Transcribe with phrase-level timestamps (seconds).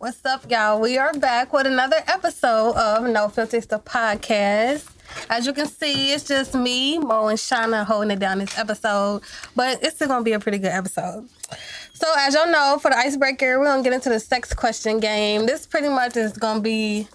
[0.00, 0.80] What's up, y'all?
[0.80, 4.88] We are back with another episode of No Filters the podcast.
[5.28, 9.20] As you can see, it's just me, Mo, and Shauna holding it down this episode,
[9.54, 11.28] but it's still gonna be a pretty good episode.
[11.92, 15.44] So, as y'all know, for the icebreaker, we're gonna get into the sex question game.
[15.44, 17.06] This pretty much is gonna be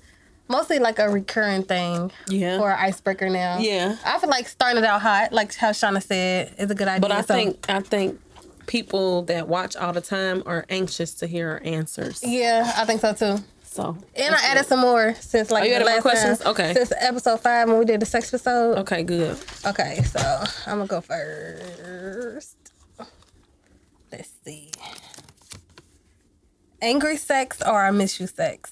[0.48, 2.60] mostly like a recurring thing Yeah.
[2.60, 3.58] for an icebreaker now.
[3.58, 3.96] Yeah.
[4.06, 7.02] I feel like starting it out hot, like how Shauna said, is a good idea.
[7.02, 8.20] But I So- think I think
[8.68, 12.22] people that watch all the time are anxious to hear our answers.
[12.24, 13.44] yeah, I think so too.
[13.64, 16.40] So And I added some more since like Oh, you the added more last questions?
[16.40, 16.48] time.
[16.52, 16.74] Okay.
[16.74, 18.78] Since episode five when we did the sex episode.
[18.80, 19.38] okay, good.
[19.66, 20.20] Okay, so
[20.66, 22.56] I'm gonna go first.
[24.12, 24.72] Let's see.
[26.82, 28.72] Angry sex or I miss you sex?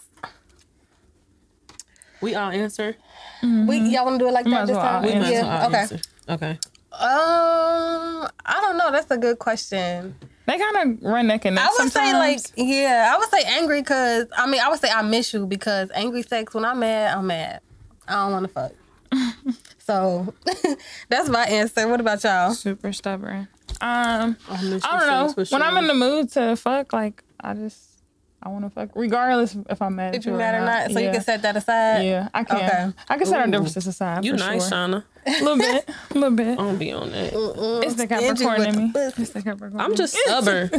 [2.21, 2.95] We all answer.
[3.41, 4.95] We y'all wanna do it like Might that as this well time?
[4.95, 5.61] all We might as well yeah.
[5.63, 5.77] all Okay.
[5.79, 5.99] answer.
[6.29, 6.59] Okay.
[6.93, 8.91] Um, I don't know.
[8.91, 10.15] That's a good question.
[10.45, 13.13] They kind of run neck and neck I would say like yeah.
[13.13, 16.21] I would say angry because I mean I would say I miss you because angry
[16.21, 17.61] sex when I'm mad I'm mad.
[18.07, 19.55] I don't want to fuck.
[19.79, 20.33] so
[21.09, 21.87] that's my answer.
[21.87, 22.53] What about y'all?
[22.53, 23.47] super stubborn.
[23.79, 25.45] Um, I, miss I don't know.
[25.49, 27.92] When I'm in the mood to fuck, like I just
[28.45, 30.15] I want to fuck, regardless if I'm mad.
[30.15, 32.01] If at you you mad or not, so you can set that aside.
[32.01, 32.57] Yeah, I can.
[32.57, 32.97] Okay.
[33.07, 34.25] I can set our differences aside.
[34.25, 34.77] you for nice, sure.
[34.77, 35.03] Shauna.
[35.25, 36.47] A little bit, a little bit.
[36.47, 37.31] I don't be on that.
[37.31, 37.83] Mm-mm.
[37.83, 38.91] It's the Capricorn in me.
[38.93, 39.79] It's the Capricorn.
[39.79, 40.69] I'm just stubborn.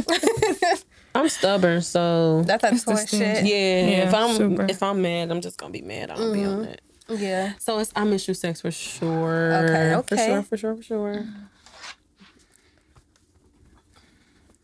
[1.15, 3.45] I'm stubborn, so That's that the toy shit.
[3.45, 4.67] yeah, Yeah, if I'm super.
[4.69, 6.11] if I'm mad, I'm just gonna be mad.
[6.11, 6.63] I don't be on mm-hmm.
[6.63, 6.81] that.
[7.09, 7.53] Yeah.
[7.57, 9.53] So it's I miss you sex for sure.
[9.53, 11.25] Okay, For sure, for sure, for sure.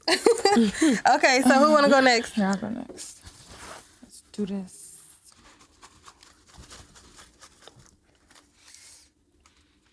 [1.16, 2.34] Okay, so who wanna go uh, next?
[2.34, 3.22] Here, I'll go next.
[4.02, 4.98] Let's do this.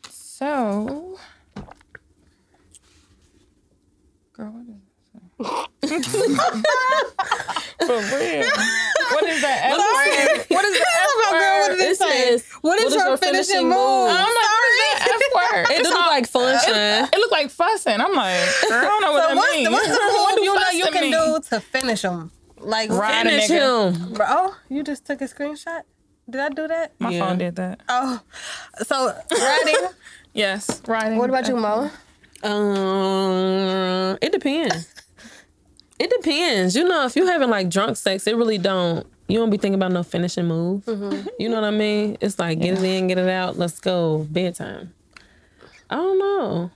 [0.08, 1.18] So,
[4.32, 4.80] girl, what is
[5.92, 6.06] this?
[7.86, 8.46] For real.
[9.10, 9.58] What is that?
[9.64, 10.46] F word?
[10.56, 11.58] What is the F girl?
[11.60, 12.38] What did it It say?
[12.38, 13.74] says, What is your finishing move?
[14.10, 15.66] I'm like, what is that F word?
[15.70, 17.08] It It's look all- like sunshine.
[17.12, 18.00] It looked like fussing.
[18.00, 19.70] I'm like, girl, I don't know what So that what's, means.
[19.70, 21.12] what's the What do you know you can mean?
[21.12, 22.30] do to finish them?
[22.58, 24.12] Like Ride a Finish him.
[24.14, 25.82] Bro, Oh, you just took a screenshot?
[26.28, 26.92] Did I do that?
[26.98, 27.26] My Yeah.
[27.28, 27.80] phone did that.
[27.88, 28.20] Oh,
[28.82, 29.88] so riding.
[30.34, 31.18] Yes, riding.
[31.18, 31.90] what about you, Mo?
[32.42, 34.92] Um, it depends.
[35.98, 36.76] it depends.
[36.76, 39.06] You know, if you having like drunk sex, it really don't.
[39.26, 40.84] You don't be thinking about no finishing move.
[41.38, 42.16] You know what I mean?
[42.20, 43.58] It's like get it in, get it out.
[43.58, 44.94] Let's go bedtime.
[45.90, 46.70] I don't know.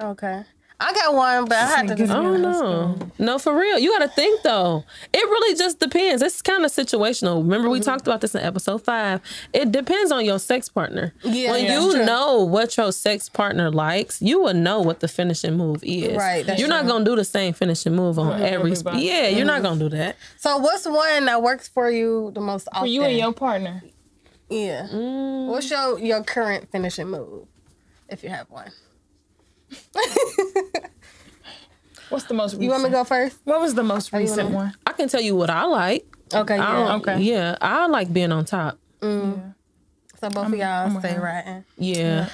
[0.00, 0.42] Okay.
[0.78, 2.12] I got one, but I had to Get just.
[2.12, 2.98] I don't know.
[3.18, 3.78] No, for real.
[3.78, 4.84] You got to think though.
[5.10, 6.20] It really just depends.
[6.20, 7.38] It's kind of situational.
[7.42, 9.22] Remember, we talked about this in episode five.
[9.54, 11.14] It depends on your sex partner.
[11.24, 12.04] Yeah, when yeah, you true.
[12.04, 16.14] know what your sex partner likes, you will know what the finishing move is.
[16.14, 18.72] Right, You're not gonna do the same finishing move on every.
[18.72, 19.00] everybody.
[19.00, 20.16] Yeah, you're not gonna do that.
[20.36, 22.82] So, what's one that works for you the most often?
[22.82, 23.82] For you and your partner.
[24.50, 24.88] Yeah.
[24.92, 25.48] Mm.
[25.48, 27.46] What's your your current finishing move,
[28.08, 28.70] if you have one?
[32.08, 32.62] What's the most recent?
[32.62, 33.36] You want me to go first?
[33.44, 34.74] What was the most you recent wanna- one?
[34.86, 36.06] I can tell you what I like.
[36.32, 36.56] Okay.
[36.56, 36.72] Yeah.
[36.72, 37.20] don't, Okay.
[37.22, 38.78] Yeah, I like being on top.
[39.00, 39.36] Mm.
[39.36, 39.42] Yeah.
[40.20, 41.20] So both of y'all I'm stay her.
[41.20, 41.64] riding.
[41.78, 42.28] Yeah,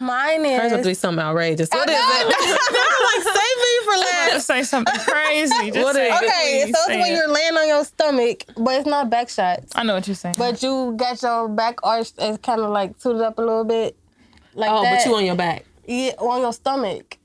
[0.00, 0.98] Mine Hers will be is.
[0.98, 1.68] something outrageous.
[1.70, 2.26] What is it?
[2.26, 3.96] like, save me for
[4.32, 4.46] last.
[4.46, 5.70] Say something crazy.
[5.70, 7.16] Just What say is- it, Okay, so it's when it.
[7.16, 9.72] you're laying on your stomach, but it's not back shots.
[9.76, 10.34] I know what you're saying.
[10.36, 13.96] But you got your back arched and kind of like suited up a little bit.
[14.54, 14.98] Like Oh, that.
[15.04, 15.64] but you on your back.
[15.86, 17.18] yeah, on your stomach.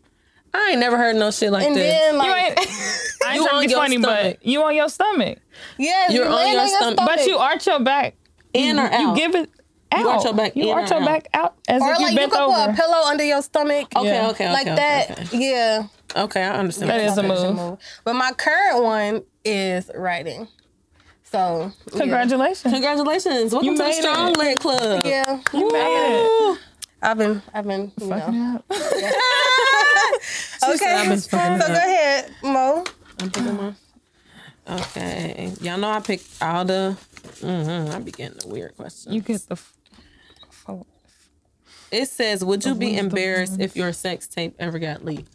[0.54, 1.94] I ain't never heard no shit like And this.
[1.94, 2.58] then you ain't.
[3.28, 4.38] I You ain't trying on to be your funny, stomach.
[4.40, 5.38] but you on your stomach.
[5.78, 6.98] yeah, You're you on laying your stomach.
[6.98, 8.16] But you arch your back.
[8.54, 9.00] in or out?
[9.00, 9.50] You give it
[9.92, 10.06] out.
[10.08, 11.06] arch your back You in arch or your out?
[11.06, 12.72] back out as or if you like you bent could put over.
[12.72, 13.88] a pillow under your stomach.
[13.96, 14.30] okay, Yeah.
[14.30, 15.12] okay, okay, like okay, that.
[15.12, 15.38] Okay.
[15.52, 15.84] Yeah.
[16.16, 16.90] Okay, I understand.
[16.90, 17.78] That is a Finishing move.
[18.04, 20.48] But my current one is writing.
[21.24, 22.00] So yeah.
[22.00, 22.74] Congratulations.
[22.74, 23.52] Congratulations!
[23.52, 23.92] Welcome You to the.
[23.94, 25.06] Strong Leg Club.
[25.06, 25.40] Yeah.
[25.54, 26.24] You made
[26.56, 26.60] it.
[27.02, 28.64] I've been I've been you Fucking know.
[28.70, 29.14] it up.
[30.22, 31.10] She I've Okay.
[31.10, 32.84] been So fucking go ahead, Mo.
[33.20, 33.76] I'm picking one.
[34.70, 36.96] Okay, y'all know I picked all the.
[37.42, 39.16] Mm-hmm, I be getting the weird questions.
[39.16, 39.54] You get the.
[39.54, 39.74] F-
[40.68, 40.86] f-
[41.92, 45.32] It says, "Would you be embarrassed if your sex tape ever got leaked?"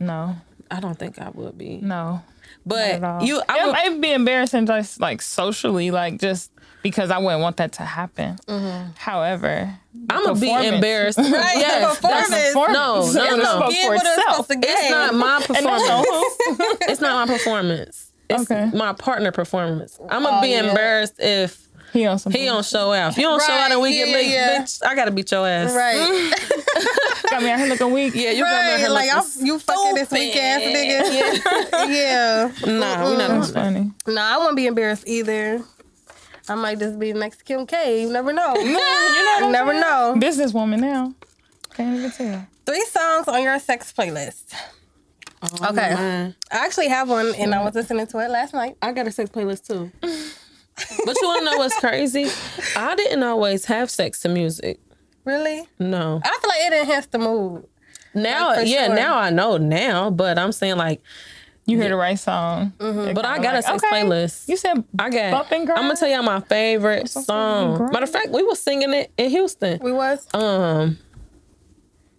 [0.00, 0.34] no,
[0.70, 1.78] I don't think I would be.
[1.82, 2.22] no.
[2.66, 3.26] But Not at all.
[3.26, 6.52] you, I it would, might be embarrassing just like socially, like just
[6.82, 8.36] because I wouldn't want that to happen.
[8.46, 8.90] Mm-hmm.
[8.96, 9.78] However,
[10.08, 11.18] I'm gonna be embarrassed.
[11.18, 12.74] Right, yes, the that's- performance.
[12.74, 13.42] No, It's no, no.
[13.44, 14.30] spoke for what it's itself.
[14.36, 14.70] supposed to give.
[14.70, 16.78] It's not my performance.
[16.82, 18.12] it's not my performance.
[18.28, 18.70] It's Okay.
[18.76, 19.98] my partner performance.
[20.08, 20.68] I'm gonna Oh, be yeah.
[20.68, 22.32] embarrassed if He on some.
[22.32, 23.12] He don't show out.
[23.12, 24.60] If you don't show out and we Right, get yeah, linked, yeah.
[24.62, 25.74] bitch, I gotta beat your ass.
[25.74, 25.96] Right.
[25.96, 27.30] Mm.
[27.30, 28.14] got me out here looking weak.
[28.14, 31.90] Yeah, you got me out here Like, looking I'm, you fucking this weak ass nigga.
[31.90, 32.50] Yeah.
[32.66, 33.90] Nah, we not That's funny.
[34.06, 35.62] No, I won't be embarrassed either.
[36.48, 38.02] I might just be next Kim K.
[38.02, 38.54] You never know.
[38.56, 39.80] you know never saying?
[39.80, 40.14] know.
[40.18, 41.14] Businesswoman now.
[41.74, 42.46] Can't even tell.
[42.66, 44.54] Three songs on your sex playlist.
[45.42, 45.92] Oh, Okay.
[45.94, 48.76] I actually have one, and I was listening to it last night.
[48.82, 49.90] I got a sex playlist too.
[51.04, 52.28] But you wanna know what's crazy?
[52.76, 54.80] I didn't always have sex to music.
[55.24, 55.66] Really?
[55.78, 56.20] No.
[56.24, 57.66] I feel like it enhanced the mood.
[58.14, 58.94] Now, Like, yeah, sure.
[58.96, 61.00] now I know now, but I'm saying like,
[61.66, 62.72] You hear the right song.
[62.78, 64.48] but I got a sex playlist.
[64.48, 65.30] You said I got.
[65.30, 65.52] Bump?
[65.52, 67.90] I'm gonna tell y'all my favorite Bump song.
[67.92, 69.78] Matter of fact, we was singing it in Houston.
[69.82, 70.26] We was.
[70.34, 70.98] Um,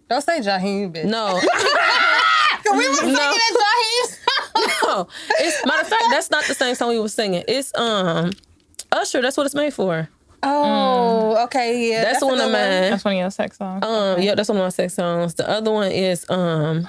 [0.08, 1.04] Don't say Jaheim, bitch.
[1.04, 1.40] no,
[2.64, 3.30] Cause we was singing No.
[3.34, 4.18] at Jaheim's.
[4.84, 5.08] no.
[5.40, 7.44] It's matter of fact, that's not the same song we were singing.
[7.48, 8.30] It's um,
[8.92, 9.22] Usher.
[9.22, 10.08] That's what it's made for.
[10.44, 12.04] Oh, okay, yeah.
[12.04, 12.90] That's, a one good of mine.
[12.90, 13.84] that's one of your sex songs.
[13.84, 15.34] Um, yeah, that's one of my sex songs.
[15.34, 16.88] The other one is um,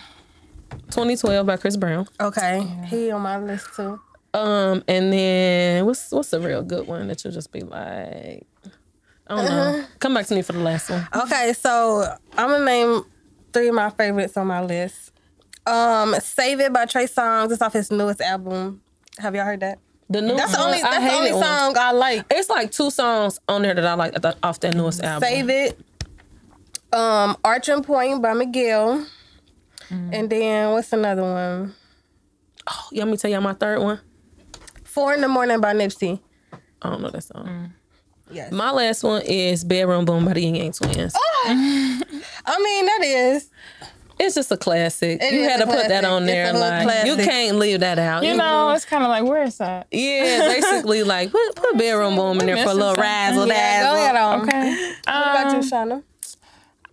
[0.89, 2.07] 2012 by Chris Brown.
[2.19, 3.99] Okay, he on my list too.
[4.33, 8.47] Um, and then what's what's a real good one that you'll just be like,
[9.27, 9.85] I don't know.
[9.99, 11.07] Come back to me for the last one.
[11.13, 12.03] Okay, so
[12.35, 13.03] I'm gonna name
[13.53, 15.11] three of my favorites on my list.
[15.67, 17.51] Um, "Save It" by Trey Songz.
[17.51, 18.81] It's off his newest album.
[19.19, 19.77] Have y'all heard that?
[20.13, 20.79] The new That's the only.
[20.81, 21.43] That's the only it one.
[21.43, 22.25] song I like.
[22.29, 25.27] It's like two songs on there that I like at the- off that newest album.
[25.27, 25.79] Save It.
[26.93, 29.05] Um, Arch & Point by Miguel.
[29.89, 31.75] And then what's another one?
[32.67, 33.99] Oh, you want me to tell y'all my third one?
[34.83, 36.19] Four in the Morning by Nipsey.
[36.81, 37.73] I don't know that song.
[38.31, 38.51] Yes.
[38.51, 41.13] My last one is Bedroom Boom by the Ying Yang Twins.
[41.15, 41.43] Oh!
[42.45, 43.49] I mean, that is.
[44.19, 45.21] It's just a classic.
[45.21, 46.45] It you had to put that on there.
[46.45, 48.23] a hood Like you can't leave that out.
[48.23, 49.87] you know, it's kind of like where is that?
[49.91, 53.57] Yeah, basically like put put Bedroom Boom in there for a little razzle something.
[53.57, 54.03] Yeah, go dazzle.
[54.03, 54.41] ahead on.
[54.47, 54.93] Okay.
[55.05, 56.03] What about you, Um, Shauna?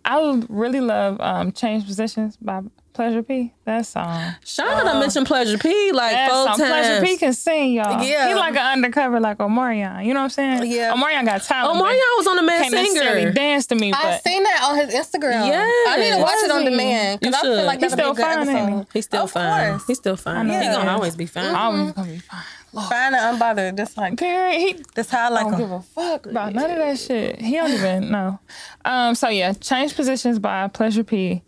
[0.04, 2.62] I really love um, "Change Positions" by
[3.00, 3.50] Pleasure P.
[3.64, 4.34] That song.
[4.44, 6.56] Shauna done mentioned Pleasure P like That four song.
[6.56, 8.02] Pleasure P can sing, y'all.
[8.02, 8.28] Yeah.
[8.28, 10.04] He like an undercover, like Omarion.
[10.04, 10.70] You know what I'm saying?
[10.70, 10.92] Yeah.
[10.94, 11.76] Omarion got talent.
[11.76, 13.32] Oh, but Marion was on the Man Singer.
[13.32, 15.44] dance to me, I but seen that on his Instagram.
[15.44, 16.70] I need to watch it on Was he?
[16.76, 18.88] demand because I feel like He's a still good fine, ain't.
[18.92, 19.70] He's still Of fine.
[19.70, 19.86] course.
[19.86, 20.46] He's still fine.
[20.48, 20.60] know.
[20.60, 21.54] He's gonna always be fine.
[21.54, 22.42] I'm gonna be fine.
[22.86, 24.60] Fine and unbothered, just like Period.
[24.60, 27.40] He that's how I like don't give a fuck about none of that shit.
[27.40, 28.38] He don't even know.
[28.84, 31.40] Um, so yeah, change positions by Pleasure P.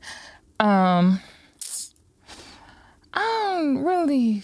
[0.59, 1.21] Um,
[3.15, 3.21] I
[3.59, 4.43] don't really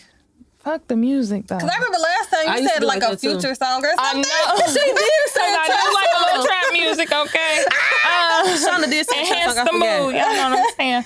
[0.58, 1.58] fuck the music though.
[1.58, 3.30] Cause I remember last time I you used to said like like a that, too.
[3.40, 4.22] future song or I something.
[4.22, 4.66] know.
[4.72, 7.64] She did say I do like a little trap music, okay?
[8.04, 8.44] Uh,
[8.86, 9.78] Shauna did say enhance something.
[9.78, 10.14] the I mood.
[10.14, 11.04] Y'all know what I'm saying?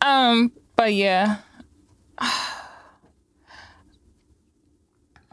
[0.00, 1.36] Um, but yeah.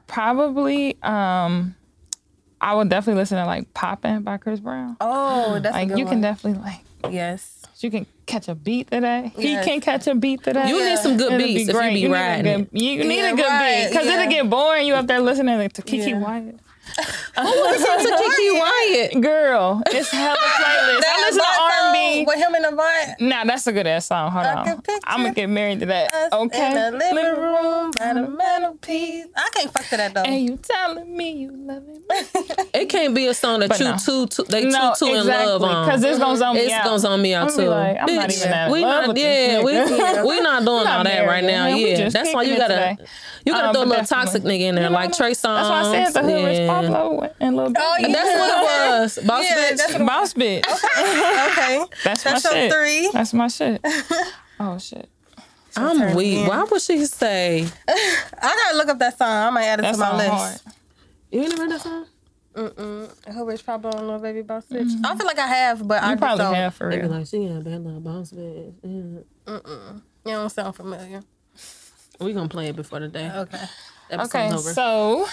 [0.07, 1.75] Probably um
[2.59, 4.97] I would definitely listen to like Poppin' by Chris Brown.
[5.01, 6.13] Oh, that's a like good you one.
[6.15, 6.81] can definitely like
[7.13, 7.60] yes.
[7.83, 9.31] You can catch a beat today.
[9.37, 9.65] Yes.
[9.65, 10.67] He can catch a beat today.
[10.69, 12.13] You need some good It'll beats if you be You need good-
[12.71, 14.19] You need Yeah, a good right, beat because yeah.
[14.19, 14.87] it'll get boring.
[14.87, 16.19] You up there listening to Kiki Yeah.
[16.19, 16.59] Wyatt.
[16.95, 19.21] To Keke Wyatt.
[19.21, 21.01] Girl, it's hella playlist.
[21.05, 22.25] I listen to R&B.
[22.27, 23.19] with him in the vibe.
[23.19, 24.31] Nah, that's a good ass song.
[24.31, 24.81] Hold I on.
[25.05, 26.13] I'm gonna get married to that.
[26.13, 26.67] Us Okay.
[26.67, 29.25] In the living room by the mantelpiece.
[29.35, 30.23] I can't fuck to that though.
[30.23, 31.99] And you telling me you love me?
[32.73, 33.97] It can't be a song that But you no.
[33.97, 35.85] two, two they no, two two in love on.
[35.85, 36.83] Because this gonna zone me It's out.
[36.85, 37.65] gonna zone me out I'm too.
[37.69, 40.27] like, I'm not even that we love not, yeah, we nigga.
[40.27, 41.67] we not doing all that right now.
[41.67, 42.97] Yeah, that's why you gotta
[43.45, 45.41] you gotta Um, throw a little toxic nigga in there, like Trey Songz.
[45.43, 46.80] That's why I said the Hoodrich yeah.
[46.89, 48.11] Pablo and Lil Oh, Baby.
[48.11, 48.15] yeah.
[48.23, 49.19] That's what it was.
[49.27, 49.77] Boss Yeah, bitch.
[49.77, 50.65] that's what- Boss bitch.
[51.51, 51.85] okay.
[52.03, 52.71] That's, That's my shit.
[52.73, 53.09] three.
[53.13, 53.85] That's my shit.
[54.59, 55.09] Oh shit.
[55.75, 56.33] I'm weak.
[56.33, 56.47] again.
[56.47, 57.65] Why would she say?
[57.87, 59.27] I gotta look up that song.
[59.29, 60.29] I might add it That to my list.
[60.29, 60.59] hard.
[61.31, 62.05] You ain't never heard that song?
[62.53, 63.33] Mm-mm.
[63.33, 64.81] Who Rich Pablo and Lil Baby Boss Bitch?
[64.83, 65.05] Mm-hmm.
[65.05, 66.53] I feel like I have, but I You just probably don't.
[66.55, 67.11] have for They be real.
[67.11, 68.73] like, she got a bad little boss bitch.
[68.83, 69.93] Yeah.
[70.25, 71.23] You don't sound familiar.
[72.19, 73.31] We gonna play it before the day.
[73.33, 73.57] Okay.
[74.11, 74.73] Episode's Okay, over.
[74.73, 75.27] so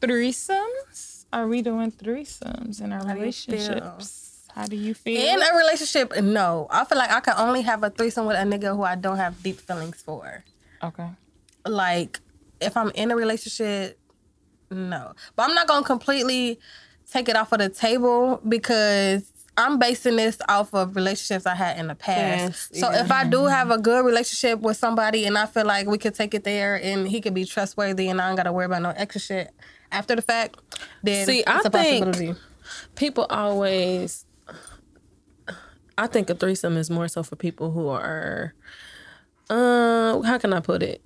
[0.00, 1.26] threesomes.
[1.32, 3.14] Are we doing threesomes in our feel?
[3.14, 4.48] relationships?
[4.54, 5.20] How do you feel?
[5.20, 6.66] In a relationship, no.
[6.70, 9.16] I feel like I can only have a threesome with a nigga who I don't
[9.16, 10.44] have deep feelings for.
[10.82, 11.08] okay.
[11.66, 12.20] Like,
[12.60, 13.98] if I'm in a relationship,
[14.70, 15.12] no.
[15.36, 16.58] But I'm not gonna completely
[17.10, 21.78] take it off of the table because I'm basing this off of relationships I had
[21.78, 22.70] in the past.
[22.72, 23.04] Yes, so yeah.
[23.04, 26.14] if I do have a good relationship with somebody and I feel like we could
[26.14, 28.90] take it there and he could be trustworthy and I don't gotta worry about no
[28.90, 29.50] extra shit
[29.92, 30.58] after the fact,
[31.02, 32.36] then See, it's I think-
[32.94, 34.24] people always
[35.98, 38.54] I think a threesome is more so for people who are
[39.50, 41.02] uh how can I put it?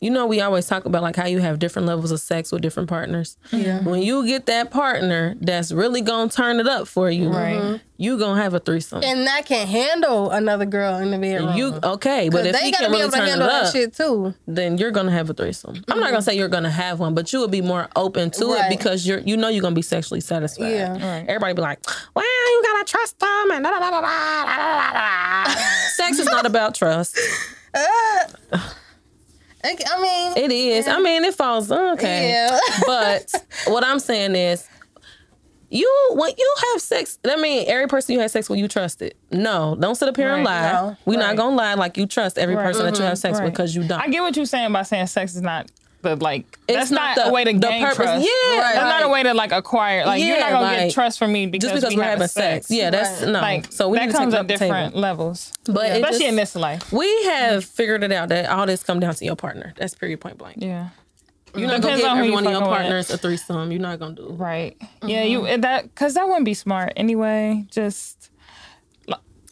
[0.00, 2.62] you know we always talk about like how you have different levels of sex with
[2.62, 3.36] different partners.
[3.50, 3.82] Yeah.
[3.82, 7.56] When you get that partner that's really gonna turn it up for you, right.
[7.56, 7.76] Mm-hmm.
[7.96, 9.02] you gonna have a threesome.
[9.02, 11.56] And that can handle another girl in the bedroom.
[11.56, 14.34] You okay, but if he can really turn it up, shit too.
[14.46, 15.76] then you're gonna have a threesome.
[15.76, 15.92] Mm-hmm.
[15.92, 16.14] I'm not mm-hmm.
[16.14, 18.66] gonna say you're gonna have one, but you will be more open to right.
[18.66, 20.70] it because you're you know you're gonna be sexually satisfied.
[20.70, 20.92] Yeah.
[20.92, 21.26] Right.
[21.28, 21.80] Everybody be like,
[22.14, 25.60] Well, you gotta trust them and da da da da da da da
[25.96, 27.18] Sex is not about trust.
[27.74, 28.58] Uh.
[29.66, 30.88] I mean, It is.
[30.88, 32.30] I mean, it falls okay.
[32.30, 32.58] yeah.
[32.86, 33.32] But
[33.66, 34.68] what I'm saying is,
[35.68, 39.02] you when you have sex, I mean, every person you have sex with, you trust
[39.02, 39.16] it.
[39.32, 40.72] No, don't sit up here and lie.
[40.72, 40.96] No.
[41.04, 41.26] We're Right.
[41.26, 42.64] not gonna lie like you trust every Right.
[42.64, 43.08] person that you mm-hmm.
[43.08, 44.00] have sex with because you don't.
[44.00, 45.70] I get what you're saying by saying sex is not
[46.06, 46.58] the like.
[46.68, 47.96] It's that's not not, the- a way to the gain purpose.
[47.96, 48.24] trust.
[48.26, 50.04] Yeah, that's not a way to like acquire.
[50.06, 52.28] Like you're not gonna like, get trust from me because just because we we're having
[52.28, 52.70] sex.
[52.70, 53.30] Yeah, that's Right.
[53.32, 53.40] no.
[53.40, 54.66] Like so we that need to comes take at the table.
[54.74, 56.92] different levels, But it especially just- in this life.
[56.92, 59.74] We have figured it out that all this come down to your partner.
[59.76, 60.56] That's period point blank.
[60.60, 60.88] Yeah.
[61.54, 62.80] You're not Depends gonna on give every one of your fucking with.
[62.82, 63.70] partners a threesome.
[63.72, 64.26] You're not gonna do.
[64.28, 64.32] it.
[64.32, 64.78] Right.
[64.78, 65.08] Mm-hmm.
[65.08, 67.64] Yeah, you that because that wouldn't be smart anyway.
[67.70, 68.30] Just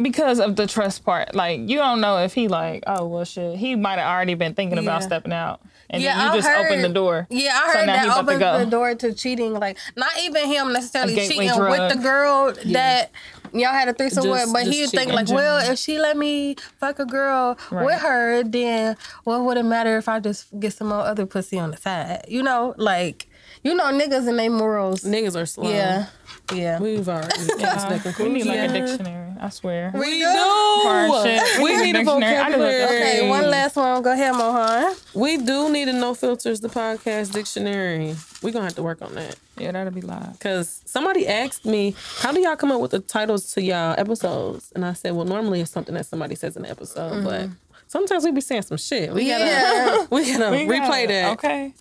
[0.02, 1.34] because of the trust part.
[1.34, 3.56] Like you don't know if he like, oh well, shit.
[3.56, 5.60] He might have already been thinking about stepping out,
[5.94, 7.26] and Yeah, then I you just heard- open the door.
[7.30, 9.54] Yeah, I So heard now he that about to opens the door to cheating.
[9.54, 12.02] Like, not even him necessarily A gateway cheating with the drug.
[12.02, 13.10] girl that
[13.52, 15.78] y'all had a threesome Just- with, but just he would think like, in well, if
[15.78, 17.86] she let me fuck a girl Right.
[17.86, 21.58] with her, then what would it matter if I just get some more other pussy
[21.58, 22.24] on the side?
[22.28, 23.28] You know, like,
[23.62, 25.02] you know, niggas and they morals.
[25.02, 25.70] Niggas are slow.
[25.70, 26.06] Yeah,
[26.52, 26.78] yeah.
[26.80, 28.48] We've already come to We need conclusion.
[28.48, 29.23] like a dictionary.
[29.44, 29.90] I swear.
[29.92, 30.24] We do?
[30.24, 31.62] do.
[31.62, 32.38] We need a Dictionary.
[32.38, 32.84] I can look vocabulary.
[32.86, 34.00] Okay, one last one.
[34.00, 34.94] Go ahead, Mohan.
[35.12, 38.16] We do need a no filters the podcast dictionary.
[38.42, 39.36] We're gonna have to work on that.
[39.58, 40.38] Yeah, that'll be live.
[40.40, 44.72] Cause somebody asked me, how do y'all come up with the titles to y'all episodes?
[44.74, 47.24] And I said, well, normally it's something that somebody says in the episode, mm-hmm.
[47.24, 47.50] but
[47.86, 49.12] sometimes we be saying some shit.
[49.12, 50.06] We gotta Yeah.
[50.10, 51.32] we gotta We got replay that.
[51.32, 51.74] Okay.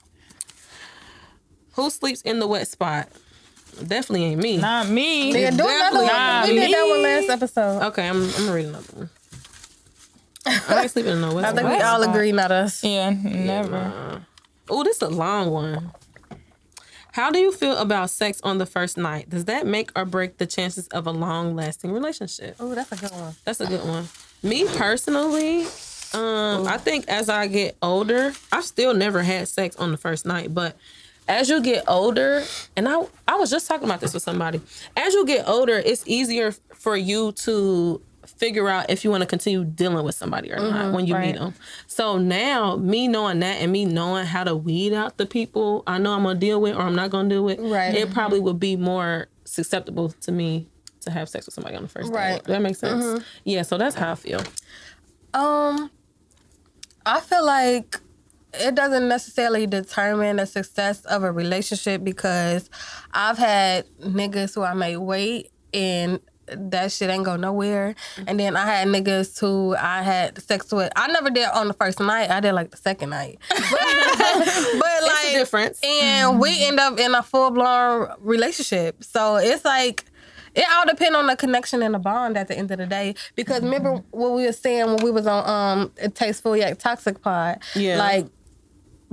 [1.75, 3.07] Who sleeps in the wet spot?
[3.75, 4.57] Definitely ain't me.
[4.57, 5.31] Not me.
[5.31, 6.15] Yeah, do another definitely one.
[6.15, 7.83] not we did that one last episode.
[7.87, 9.09] Okay, I'm I'm gonna read another one.
[10.45, 12.83] I ain't sleeping in no wet I think we all agree, not us.
[12.83, 14.25] Yeah, never.
[14.69, 15.91] Oh, this is a long one.
[17.13, 19.29] How do you feel about sex on the first night?
[19.29, 22.55] Does that make or break the chances of a long lasting relationship?
[22.59, 23.35] Oh, that's a good one.
[23.45, 24.09] That's a good one.
[24.41, 25.67] Me personally,
[26.13, 30.25] um, I think as I get older, I've still never had sex on the first
[30.25, 30.75] night, but
[31.27, 32.43] as you get older,
[32.75, 34.61] and I I was just talking about this with somebody.
[34.97, 39.27] As you get older, it's easier for you to figure out if you want to
[39.27, 41.53] continue dealing with somebody or not when you meet them.
[41.87, 45.97] So now, me knowing that and me knowing how to weed out the people I
[45.97, 47.93] know I'm gonna deal with or I'm not gonna deal with, Right.
[47.93, 50.67] it probably would be more susceptible to me
[51.01, 52.35] to have sex with somebody on the first Right.
[52.35, 52.43] date.
[52.45, 53.23] That makes sense?
[53.43, 54.41] Yeah, so that's how I feel.
[55.33, 55.91] Um,
[57.05, 57.99] I feel like
[58.53, 62.69] it doesn't necessarily determine the success of a relationship because
[63.11, 67.95] I've had niggas who I may wait and that shit ain't go nowhere.
[68.15, 68.23] Mm-hmm.
[68.27, 70.91] And then I had niggas who I had sex with.
[70.95, 72.29] I never did on the first night.
[72.29, 73.39] I did like the second night.
[74.33, 75.79] But, but like difference.
[75.83, 76.69] And we mm-hmm.
[76.69, 79.03] end up in a full blown relationship.
[79.03, 80.05] So it's like
[80.55, 83.15] it all depends on the connection and the bond at the end of the day.
[83.35, 83.65] Because mm-hmm.
[83.65, 87.61] remember what we were saying when we was on um Tasteful Yak Toxic Pod?
[87.75, 87.97] Yeah.
[87.97, 88.27] Like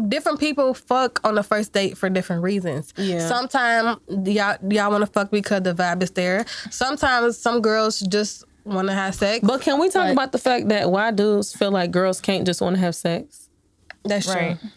[0.09, 2.92] different people fuck on the first date for different reasons.
[2.97, 3.26] Yeah.
[3.26, 6.45] Sometimes y'all y'all want to fuck because the vibe is there.
[6.71, 9.40] Sometimes some girls just want to have sex.
[9.47, 10.12] But can we talk Right.
[10.12, 13.49] about the fact that why dudes feel like girls can't just want to have sex?
[14.04, 14.59] That's Right.
[14.61, 14.71] true.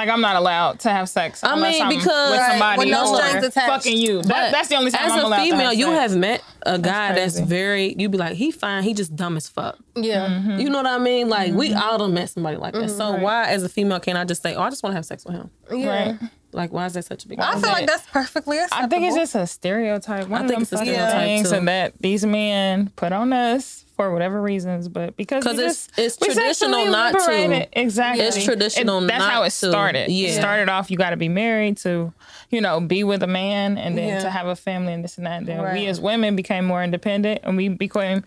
[0.00, 1.44] Like I'm not allowed to have sex.
[1.44, 3.68] I unless mean, I'm because- with Right, somebody with no or strings attached.
[3.68, 4.22] fucking you.
[4.22, 5.84] That, that's the only time As I'm a allowed to as a female, have you
[5.86, 6.00] sex.
[6.12, 7.44] have met a guy that's, crazy.
[7.44, 7.94] very.
[7.98, 9.76] You'd be like, he fine, he just dumb as fuck.
[9.94, 10.26] Yeah.
[10.26, 10.58] Mm-hmm.
[10.58, 11.28] You know what I mean?
[11.28, 12.88] Like we all done met somebody like that.
[12.90, 15.04] So why, as a female, can't I just say, oh, I just want to have
[15.04, 15.50] sex with him?
[15.70, 15.88] Yeah.
[16.12, 16.18] Right.
[16.52, 17.38] Like, why is that such a big?
[17.40, 18.84] I feel like that's perfectly acceptable.
[18.84, 20.28] I think it's just a stereotype.
[20.28, 21.56] One I of think them it's a stereotype, things too.
[21.56, 25.86] and that these men put on us for whatever reasons, but because 'Cause we it's-
[25.86, 27.68] just- it's traditional sexually not to.
[27.78, 29.52] Exactly, It's traditional It- that's not how it to.
[29.52, 30.10] started.
[30.10, 30.28] Yeah.
[30.28, 30.90] It started off.
[30.90, 32.12] You got to be married to,
[32.50, 34.20] you know, be with a man, and then Yeah.
[34.20, 35.38] to have a family and this and that.
[35.38, 35.74] And then Right.
[35.74, 38.24] we as women became more independent, and we became.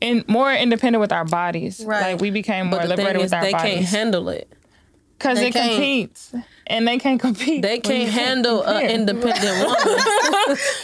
[0.00, 2.12] In, more independent with our bodies, Right.
[2.12, 3.62] like we became more But the thing liberated is, with our bodies.
[3.62, 4.48] they can't handle it.
[5.20, 5.72] Because They it can't.
[5.72, 6.34] competes,
[6.66, 7.60] and they can't compete.
[7.60, 9.98] They can't handle an independent woman.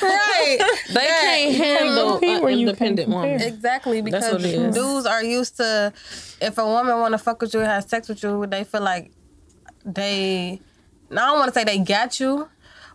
[0.02, 0.58] right.
[0.92, 3.40] They can't handle an independent can't woman.
[3.40, 4.74] Exactly, because what it is.
[4.74, 5.92] dudes are used to
[6.42, 8.82] if a woman want to fuck with you and have sex with you, they feel
[8.82, 9.10] like
[9.84, 10.60] they.
[11.10, 12.46] now I don't want to say they got you,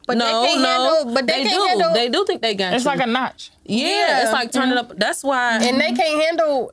[0.06, 1.14] but No, they can't no, handle.
[1.16, 1.68] But they, they can't do.
[1.68, 1.94] handle.
[1.94, 2.76] They do think they got you.
[2.76, 2.92] It's you.
[2.92, 3.52] like a notch.
[3.66, 4.22] yeah, Yeah.
[4.24, 4.94] it's like turning up.
[4.96, 5.58] That's why.
[5.62, 6.72] and they can't handle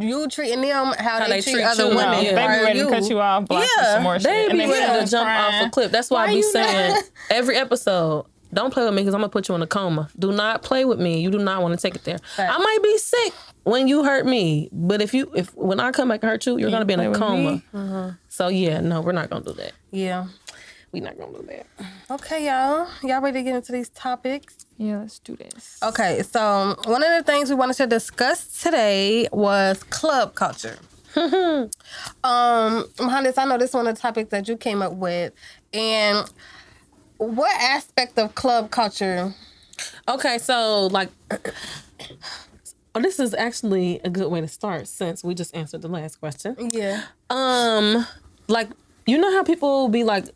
[0.00, 1.96] you treating them how, they, they treat, treat other you.
[1.96, 2.24] women.
[2.24, 2.34] Yeah.
[2.34, 2.84] They be ready you.
[2.86, 3.94] to cut you off, block you Yeah.
[3.94, 4.24] some more shit.
[4.24, 5.54] They be ready you to jump crying.
[5.62, 5.92] off a cliff.
[5.92, 9.20] That's why, Why I be saying not- every episode, don't play with me because I'm
[9.20, 10.08] gonna put you in a coma.
[10.18, 11.20] Do not play with me.
[11.20, 12.18] You do not want to take it there.
[12.18, 12.54] Facts.
[12.54, 13.32] I might be sick
[13.64, 16.58] when you hurt me, but if you if when I come back and hurt you,
[16.58, 17.62] you're gonna be in a with coma.
[17.72, 18.12] me?
[18.28, 19.72] So yeah, no, we're not gonna do that.
[19.90, 20.26] Yeah.
[20.92, 21.66] We're not gonna do that.
[22.10, 22.86] Okay, y'all.
[23.02, 24.66] Y'all ready to get into these topics?
[24.76, 25.78] Yeah, let's do this.
[25.82, 30.76] Okay, so one of the things we wanted to discuss today was club culture.
[31.16, 31.70] um,
[32.22, 35.32] Mohandes, I know this is one of the topics that you came up with,
[35.72, 36.30] and
[37.16, 39.34] what aspect of club culture?
[40.08, 41.08] Okay, so like,
[42.94, 46.20] oh, this is actually a good way to start since we just answered the last
[46.20, 46.54] question.
[46.70, 48.06] Yeah, Um,
[48.48, 48.68] like
[49.06, 50.26] you know how people be like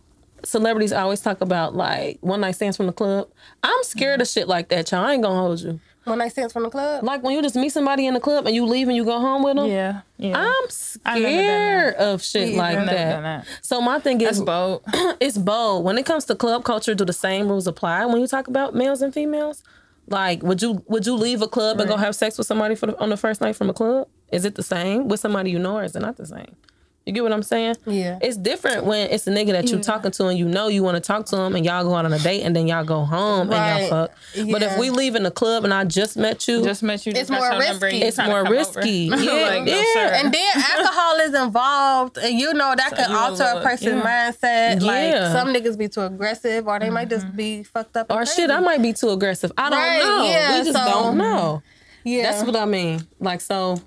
[0.45, 3.29] celebrities always talk about like one night stands from the club.
[3.63, 5.05] I'm scared of shit like that, y'all.
[5.05, 5.81] I ain't gonna hold you.
[6.05, 7.03] one night stands from the club.
[7.05, 9.19] Like when you just meet somebody in the club and you leave and you go
[9.19, 9.67] home with them.
[9.67, 10.37] Yeah, yeah.
[10.37, 10.65] I'm
[11.05, 12.81] I've never done scared of shit Me like either.
[12.81, 13.45] I've never that.
[13.45, 13.47] that.
[13.63, 14.83] So my thing is, That's bold.
[15.21, 15.85] it's bold.
[15.85, 18.75] When it comes to club culture, do the same rules apply when you talk about
[18.75, 19.63] males and females?
[20.09, 22.87] Like, would you would you leave a club and go have sex with somebody for
[22.87, 24.07] the, on the first night from a club?
[24.31, 26.55] Is it the same with somebody you know, or is it not the same?
[27.07, 27.77] You get what I'm saying?
[27.87, 28.19] Yeah.
[28.21, 30.97] It's different when it's a nigga that you're talking to and you know you want
[30.97, 33.05] to talk to him and y'all go out on a date and then y'all go
[33.05, 33.57] home Right.
[33.59, 34.51] and y'all fuck.
[34.51, 37.13] But if we leave in the club and I just met you, Just met you.
[37.15, 38.03] It's more risky.
[38.03, 39.09] it's more risky.
[39.13, 39.23] over.
[39.23, 39.85] Yeah, like, no, yeah.
[39.95, 40.11] sir.
[40.15, 44.31] and then alcohol is involved, and you know that could you alter a person's yeah.
[44.33, 44.83] mindset.
[44.83, 45.33] Like Yeah.
[45.33, 47.37] some niggas be too aggressive, or they might just mm-hmm.
[47.37, 48.11] be fucked up.
[48.11, 48.51] and or shit.
[48.51, 49.53] I might be too aggressive.
[49.57, 50.25] I don't Right, know.
[50.25, 51.63] yeah, we just so- don't know.
[52.03, 53.07] Yeah, That's what I mean.
[53.21, 53.81] Like so,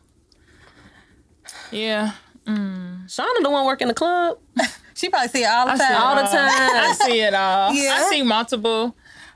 [1.71, 2.13] yeah.
[2.45, 4.37] Shauna the one working the club.
[4.93, 5.91] she probably see it all the I time.
[5.91, 6.31] it all the time.
[6.31, 7.73] I see it all.
[7.73, 7.97] Yeah.
[7.99, 8.95] I see multiple,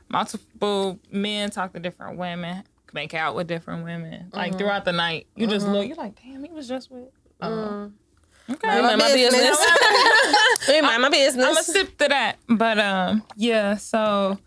[0.10, 4.36] multiple men talk to different women, make out with different women, Mm-hmm.
[4.38, 5.28] like throughout the night.
[5.36, 7.10] You just look, you're like, damn, he was just with.
[7.42, 7.92] Oh.
[8.50, 8.82] Okay.
[8.82, 9.34] Mind my business.
[9.42, 10.82] business.
[10.82, 11.46] Mind my business.
[11.46, 12.36] I'm gonna sip to that.
[12.50, 13.78] But um, yeah.
[13.78, 14.38] So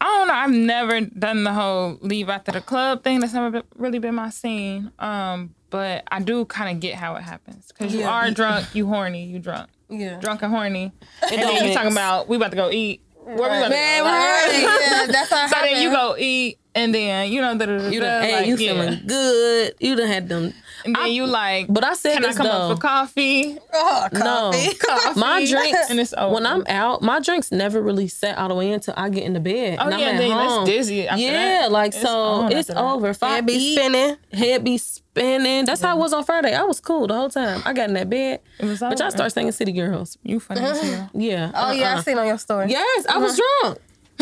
[0.00, 0.34] I don't know.
[0.34, 3.18] I've never done the whole leave after the club thing.
[3.18, 4.92] That's never been, really been my scene.
[5.00, 8.10] Um, but I do kind of get how it happens because you Yeah.
[8.10, 10.16] are drunk, you horny, you drunk, Yeah.
[10.20, 10.92] drunk and horny,
[11.30, 13.00] and then you talking about we about to go eat.
[13.24, 14.04] Where are we to Man, go?
[14.06, 17.66] Right, yeah, that's how it So then you go eat, and then you know, da,
[17.66, 18.72] da, da, You done, hey, like, you yeah.
[18.72, 19.74] feeling good.
[19.80, 20.54] You done had them.
[20.96, 22.52] And then you like, But I said can I this come though.
[22.52, 23.58] up for coffee?
[23.72, 24.78] Oh, No, coffee.
[25.20, 25.90] my drinks.
[25.90, 26.34] And it's over.
[26.34, 29.40] when I'm out, my drinks never really set all the way until I get into
[29.40, 29.78] bed.
[29.80, 30.64] Oh and I'm yeah, at then home.
[30.64, 31.08] that's dizzy.
[31.08, 31.72] After yeah, that.
[31.72, 33.08] like It's so, it's over.
[33.10, 34.16] If I Head be eat, spinning.
[34.32, 35.64] head be spinning.
[35.64, 36.54] That's how it was on Friday.
[36.54, 37.62] I was cool the whole time.
[37.64, 39.10] I got in that bed, It was but y'all over.
[39.16, 40.16] start singing City Girls.
[40.22, 41.10] You funny as hell.
[41.14, 41.50] Yeah.
[41.54, 42.02] Oh yeah, I uh-uh.
[42.02, 42.70] seen on your story.
[42.70, 43.78] Yes, I was drunk.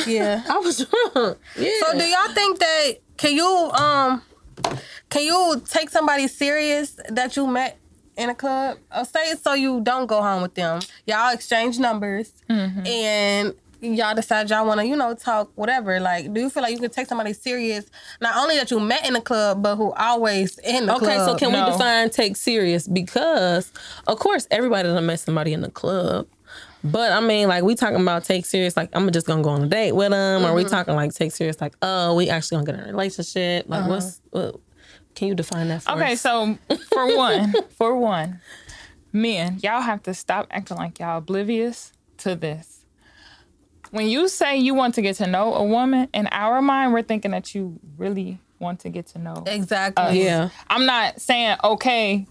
[0.06, 0.42] Yeah.
[0.48, 1.38] I was drunk.
[1.58, 1.70] Yeah.
[1.80, 4.22] So do y'all think that can you um
[5.10, 7.78] can you take somebody serious that you met
[8.16, 8.78] in a club?
[8.96, 10.80] Or say it so you don't go home with them.
[11.06, 12.86] Y'all exchange numbers Mm-hmm.
[12.86, 16.00] and y'all decide y'all wanna, you know, talk whatever.
[16.00, 17.84] Like, do you feel like you can take somebody serious
[18.20, 21.28] not only that you met in the club, but who always in the Okay, club?
[21.30, 21.64] so can No.
[21.66, 22.88] we define take serious?
[22.88, 23.70] Because
[24.06, 26.26] of course everybody done met somebody in the club.
[26.90, 29.62] But I mean, like we talking about take serious, like I'm just gonna go on
[29.64, 30.70] a date with them, or we Mm-hmm.
[30.70, 33.68] talking like take serious, like oh, we actually gonna get in a relationship.
[33.68, 33.88] Like Uh-huh.
[33.90, 34.56] what's what,
[35.14, 36.20] can you define that for Okay, us?
[36.20, 36.58] so
[36.90, 38.40] for one, for one,
[39.12, 42.84] men, y'all have to stop acting like y'all oblivious to this.
[43.92, 47.02] When you say you want to get to know a woman, in our mind, we're
[47.02, 49.44] thinking that you really want to get to know.
[49.46, 50.24] Exactly.
[50.24, 52.26] Yeah, I'm not saying okay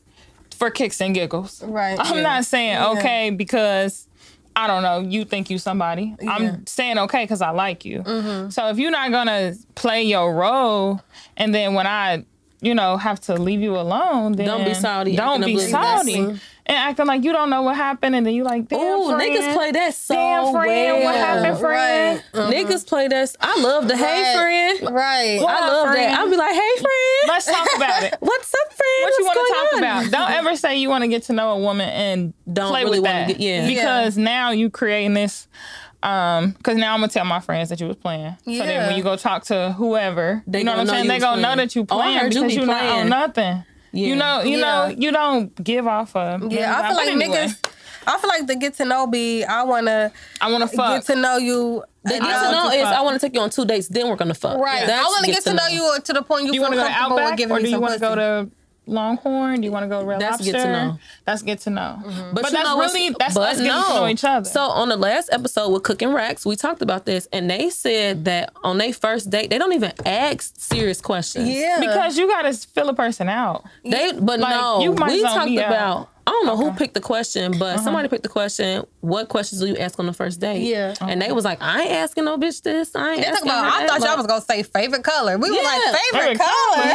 [0.56, 1.64] for kicks and giggles.
[1.64, 1.98] Right.
[2.00, 2.22] I'm yeah.
[2.24, 4.08] not saying okay because
[4.56, 6.16] I don't know, you think you somebody.
[6.22, 6.30] Yeah.
[6.30, 6.30] Mm-hmm.
[6.56, 8.04] I'm saying okay because I like you.
[8.50, 11.02] So if you're not gonna play your role,
[11.38, 12.26] and then when I,
[12.62, 16.40] you know, have to leave you alone, then Don't be salty, Don't be salty.
[16.68, 19.22] And acting like you don't know what happened, and then you like, damn, Ooh, friend,
[19.22, 21.04] niggas play that so Damn, friend, well.
[21.04, 22.24] what happened, friend?
[22.34, 22.54] Right.
[22.54, 23.36] Niggas play that.
[23.40, 24.36] I love the hey Right.
[24.80, 24.96] friend.
[24.96, 25.40] Right.
[25.42, 26.12] What I love friend?
[26.12, 26.20] that.
[26.20, 27.28] I'll be like, hey friend.
[27.28, 28.16] Let's talk about it.
[28.20, 29.02] What's up, friend?
[29.04, 29.80] What you want to talk on?
[29.80, 30.12] about?
[30.12, 33.00] Don't ever say you want to get to know a woman and Don't play really
[33.00, 33.28] with that.
[33.28, 33.68] get- yeah.
[33.68, 35.48] Because now you creating this.
[36.04, 38.36] Um, because now I'm gonna tell my friends that you was playing.
[38.46, 38.88] So then Yeah.
[38.88, 41.08] when you go talk to whoever, They you know what gonna I'm saying?
[41.08, 42.80] They was gonna know that you Oh, I playing heard you because be you not
[42.80, 43.02] playing.
[43.04, 43.64] on nothing.
[43.96, 44.08] Yeah.
[44.08, 44.62] You know, you Yeah.
[44.66, 46.40] know, you don't give off a.
[46.50, 47.72] Yeah, I feel like Anyway, niggas.
[48.08, 49.44] I feel like the get to know be.
[49.44, 51.06] I wanna I want to fuck.
[51.06, 51.84] get to know you.
[52.04, 52.94] The get to I know want to is fuck.
[52.94, 54.60] I want to take you on two dates, then we're gonna fuck.
[54.60, 54.86] Right.
[54.86, 56.70] That's I want to get to know you to the point you, do you feel
[56.70, 58.16] want to go to comfortable with Outback giving or me do you want to go
[58.16, 58.50] to
[58.88, 59.62] Longhorn?
[59.62, 60.52] Do you want to go Red That's Lobster?
[60.52, 61.00] get to know.
[61.26, 62.00] That's good to know.
[62.06, 62.34] Mm-hmm.
[62.34, 64.48] But, you that's know really that's but us getting to know each other.
[64.50, 68.26] So on the last episode with Cooking Racks, we talked about this, and they said
[68.26, 71.50] that on their first date, they don't even ask serious questions.
[71.50, 71.80] Yeah.
[71.80, 73.64] because you gotta fill a person out.
[73.84, 75.74] They, but Like, no, you might we talked about.
[75.74, 76.10] out.
[76.26, 76.32] About.
[76.32, 77.84] I don't know who picked the question, but uh-huh.
[77.84, 78.86] somebody picked the question.
[79.02, 80.62] What questions do you ask on the first date?
[80.62, 80.94] Yeah.
[81.02, 82.96] and they was like, I ain't asking no bitch this.
[82.96, 83.48] I ain't They asking.
[83.50, 85.38] about, her I thought y'all Like, was gonna say favorite color.
[85.38, 86.76] We were like favorite, favorite color.
[86.76, 86.86] color.
[86.88, 86.94] Yeah,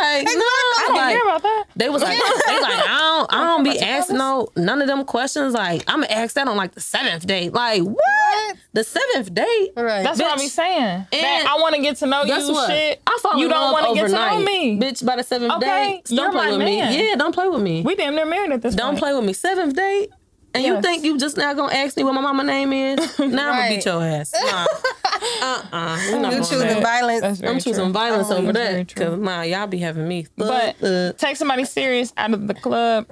[0.00, 1.64] like no, I didn't like, hear about that.
[1.76, 5.04] They was like, they like, I don't, I don't be asking no none of them
[5.04, 5.54] questions.
[5.54, 7.52] Like, I'm gonna ask that on like the seventh date.
[7.52, 8.56] Like, what?
[8.74, 9.72] The seventh date?
[9.76, 10.02] Right.
[10.02, 10.40] That's what I Bitch.
[10.40, 11.06] be saying.
[11.12, 12.52] That And I want to get to know Guess you.
[12.54, 12.70] what?
[12.70, 13.00] Shit.
[13.06, 14.78] I fall you in don't wanna get to know me.
[14.80, 15.04] bitch.
[15.04, 16.92] By the seventh Okay, date, don't you're play my with man.
[16.92, 17.08] me.
[17.10, 17.82] Yeah, don't play with me.
[17.82, 18.98] We damn near married at this don't point.
[18.98, 19.32] play with me.
[19.32, 20.10] Seventh date.
[20.54, 23.18] And you think you just now gonna ask me what my mama name is?
[23.18, 24.34] now I'm gonna beat your ass.
[24.34, 24.66] Nah.
[25.40, 25.98] uh-uh.
[26.12, 26.82] We not You doing choosing that.
[26.82, 27.20] violence.
[27.22, 27.92] That's very I'm choosing true.
[27.92, 28.94] violence Oh, over that's that.
[28.94, 30.26] Cause nah, y'all be having me.
[30.36, 33.06] But uh, take somebody serious out of the club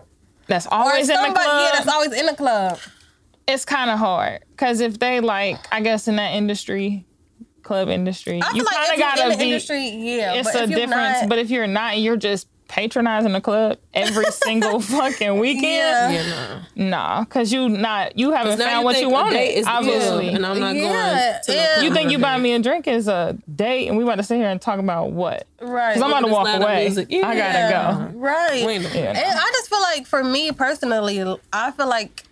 [0.49, 1.37] that's or always in the club.
[1.37, 2.79] yeah, that's always in the club.
[3.49, 7.07] it's kind of hard because if they like, I guess in that industry,
[7.63, 9.45] club industry, I feel you kind of you're gotta in the be.
[9.45, 11.21] industry, yeah, it's but a if you're difference.
[11.23, 15.65] Not, But if you're not, you're just patronizing the club every single fucking weekend.
[15.65, 16.11] Yeah.
[16.11, 16.91] yeah, nah.
[16.91, 19.33] Nah, because you not you haven't Now found what you wanted.
[19.33, 21.75] date is the obviously, and I'm not Yeah, going to yeah.
[21.75, 24.23] club you think you buy me a drink is a date, and we about to
[24.23, 25.49] sit here and talk about what?
[25.61, 26.85] right, Because I'm about to walk away.
[26.87, 27.09] music.
[27.13, 28.19] I gotta go.
[28.19, 28.65] right.
[28.65, 32.25] Wait a And I just feel like for me personally, I feel like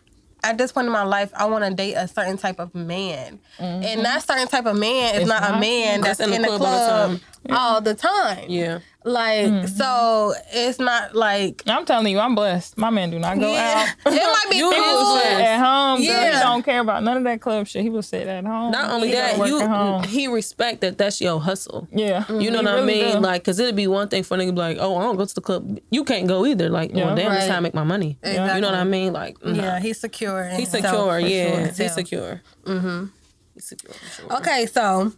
[0.44, 3.40] at this point in my life, I want to date a certain type of man,
[3.59, 4.03] and mm-hmm.
[4.05, 7.20] that certain type of man is It's not, a man that's, That's in the club,
[7.51, 8.44] all the time.
[8.48, 8.79] Yeah.
[9.09, 9.66] Like mm-hmm.
[9.66, 12.77] so, it's not like I'm telling you, I'm blessed.
[12.77, 13.87] My man do not go yeah.
[14.07, 14.12] out.
[14.12, 15.18] It might be You He is will cool.
[15.18, 16.03] sit at home.
[16.03, 16.11] Yeah.
[16.11, 16.35] Yeah.
[16.37, 17.83] He don't care about none of that club shit.
[17.83, 18.71] He will sit at home.
[18.71, 21.88] Not only He that, you he respect that that's your hustle.
[21.90, 22.25] yeah.
[22.31, 22.66] You know mm-hmm.
[22.66, 23.12] He what I mean?
[23.14, 23.21] do.
[23.21, 25.16] Like, cause it'd be one thing for a nigga to be like, oh, I don't
[25.16, 25.79] go to the club.
[25.90, 26.68] You can't go either.
[26.68, 27.07] Like, Yeah.
[27.07, 27.51] well, damn, this Right.
[27.51, 28.18] how I make my money.
[28.23, 28.55] Exactly.
[28.57, 29.12] You know what I mean?
[29.12, 29.55] Like, nah.
[29.55, 30.49] Yeah, he's secure.
[30.55, 31.18] he's secure.
[31.18, 31.85] Yeah, sure.
[31.85, 32.42] he's secure.
[32.64, 33.07] Mm-hmm.
[33.55, 33.94] He's secure.
[34.16, 34.37] Sure.
[34.38, 35.12] Okay, so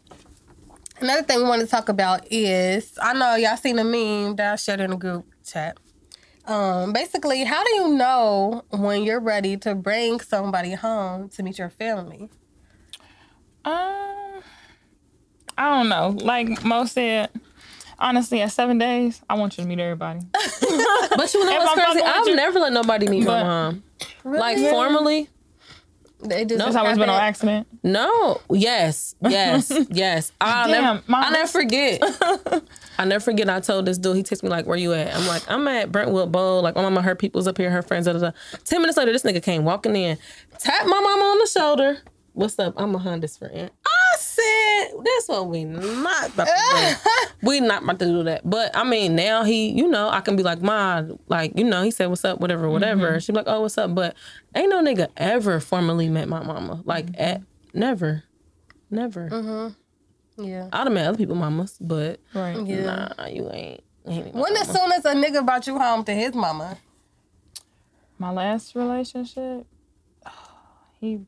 [1.02, 4.52] another thing we want to talk about is I know y'all seen the meme that
[4.52, 5.76] I shared in the group chat.
[6.46, 11.58] Um, basically, how do you know when you're ready to bring somebody home to meet
[11.58, 12.28] your family?
[13.64, 14.42] Um,
[15.56, 16.08] I don't know.
[16.08, 17.28] Like Mo said,
[17.98, 20.20] honestly, at seven days, I want you to meet everybody.
[21.16, 22.02] But you know what's crazy?
[22.02, 23.82] I've never let nobody meet But- my mom.
[24.24, 24.70] Like Really?
[24.70, 25.28] formally.
[26.24, 27.66] It It's always been on accident.
[27.83, 28.40] No.
[28.50, 29.14] Yes.
[29.22, 29.72] Yes.
[29.90, 30.33] yes.
[30.40, 31.02] I'll Damn, never.
[31.06, 31.24] Mom.
[31.26, 32.00] I never forget.
[32.98, 33.48] I never forget.
[33.48, 34.16] I told this dude.
[34.16, 36.83] He texted me like, "Where you at?" I'm like, "I'm at Brentwood Bowl." Like, my
[36.83, 38.06] mama, her people's up here, her friends.
[38.06, 38.30] Da, da, da.
[38.64, 40.18] Ten minutes later, this nigga came walking in,
[40.59, 41.98] tapped my mama on the shoulder.
[42.33, 42.74] What's up?
[42.76, 43.70] I'm a Honda's friend.
[43.87, 47.11] I said, "That's what we not about to do.
[47.46, 50.37] we not about to do that." But I mean, now he, you know, I can
[50.37, 53.11] be like, "Ma, like, you know," he said, "What's up?" Whatever, whatever.
[53.11, 53.18] Mm-hmm.
[53.18, 54.14] She be like, "Oh, what's up?" But
[54.54, 56.83] ain't no nigga ever formally met my mama.
[56.85, 57.22] Like, mm-hmm.
[57.22, 57.42] at
[57.74, 58.24] never,
[58.90, 59.28] never.
[59.30, 60.44] Mm-hmm.
[60.44, 60.68] Yeah.
[60.72, 62.56] I'd have met other people mamas, but Right.
[62.66, 63.12] Yeah.
[63.18, 63.83] nah, you ain't.
[64.06, 64.78] ain't my When as mama.
[64.78, 66.78] soon as a nigga brought you home to his mama,
[68.18, 69.66] My last relationship,
[71.00, 71.20] he,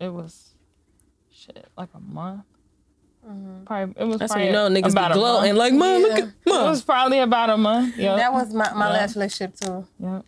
[0.00, 0.54] it was,
[1.46, 2.42] shit, like a month.
[3.26, 3.64] Mm-hmm.
[3.64, 5.58] Probably it was That's probably when you know niggas about be a glowing month.
[5.58, 6.24] like, mom, look Yeah.
[6.24, 7.96] at It was probably about a month.
[7.96, 8.16] Yep.
[8.18, 8.92] that was my, my Yeah.
[8.92, 9.86] last relationship too.
[9.98, 10.24] Yep.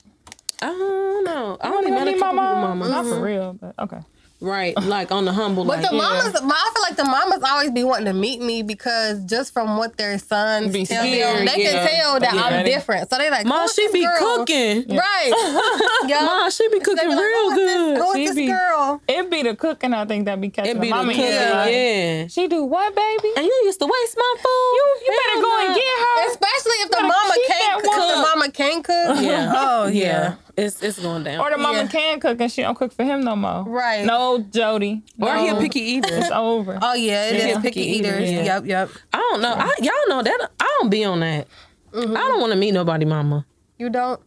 [0.60, 1.56] I don't know.
[1.60, 2.78] I You only wanna met a meet my couple people mom?
[2.78, 2.90] mamas.
[2.90, 3.22] Not for mm-hmm.
[3.22, 4.00] real, but okay.
[4.40, 5.64] Right, like on the humble.
[5.64, 6.02] But like, the yeah.
[6.02, 9.76] mamas, I feel like the mamas always be wanting to meet me because just from
[9.78, 11.72] what their sons Be tell scared, them, they yeah.
[11.72, 12.42] can tell that Yeah.
[12.44, 13.10] I'm different.
[13.10, 14.16] So they like, Ma, who's she be girl?
[14.38, 14.86] cooking.
[14.96, 16.02] right?
[16.08, 16.22] yeah.
[16.24, 17.98] Ma, she be cooking be like, real who is this- good.
[17.98, 19.02] Who She is this be- girl?
[19.08, 21.28] It be the cooking I think that be catching It be the my mama cooking,
[21.32, 21.66] yeah.
[21.66, 22.26] Yeah.
[22.28, 23.32] She do what, baby?
[23.36, 24.72] And you used to waste my food.
[24.78, 26.30] You, You better go and get her.
[26.30, 28.14] Especially if the mama can't that cook.
[28.14, 29.20] The mama can't cook.
[29.20, 29.52] Yeah.
[29.56, 30.34] Oh yeah.
[30.58, 30.64] Yeah.
[30.66, 31.40] It's it's going down.
[31.40, 31.86] Or the mama Yeah.
[31.86, 33.64] can cook and she don't cook for him no more.
[33.64, 34.04] Right.
[34.04, 35.02] No, Jody.
[35.20, 36.08] Or he a picky eater.
[36.10, 36.78] It's over.
[36.82, 37.54] Oh yeah, it is Yeah.
[37.60, 38.30] picky Picky eater, eaters.
[38.32, 38.42] yeah.
[38.44, 38.90] Yep, yep.
[39.12, 39.54] I don't know.
[39.56, 41.46] I, y'all know that I don't be on that.
[41.92, 42.16] Mm-hmm.
[42.16, 43.46] I don't want to meet nobody, mama.
[43.78, 44.20] You don't.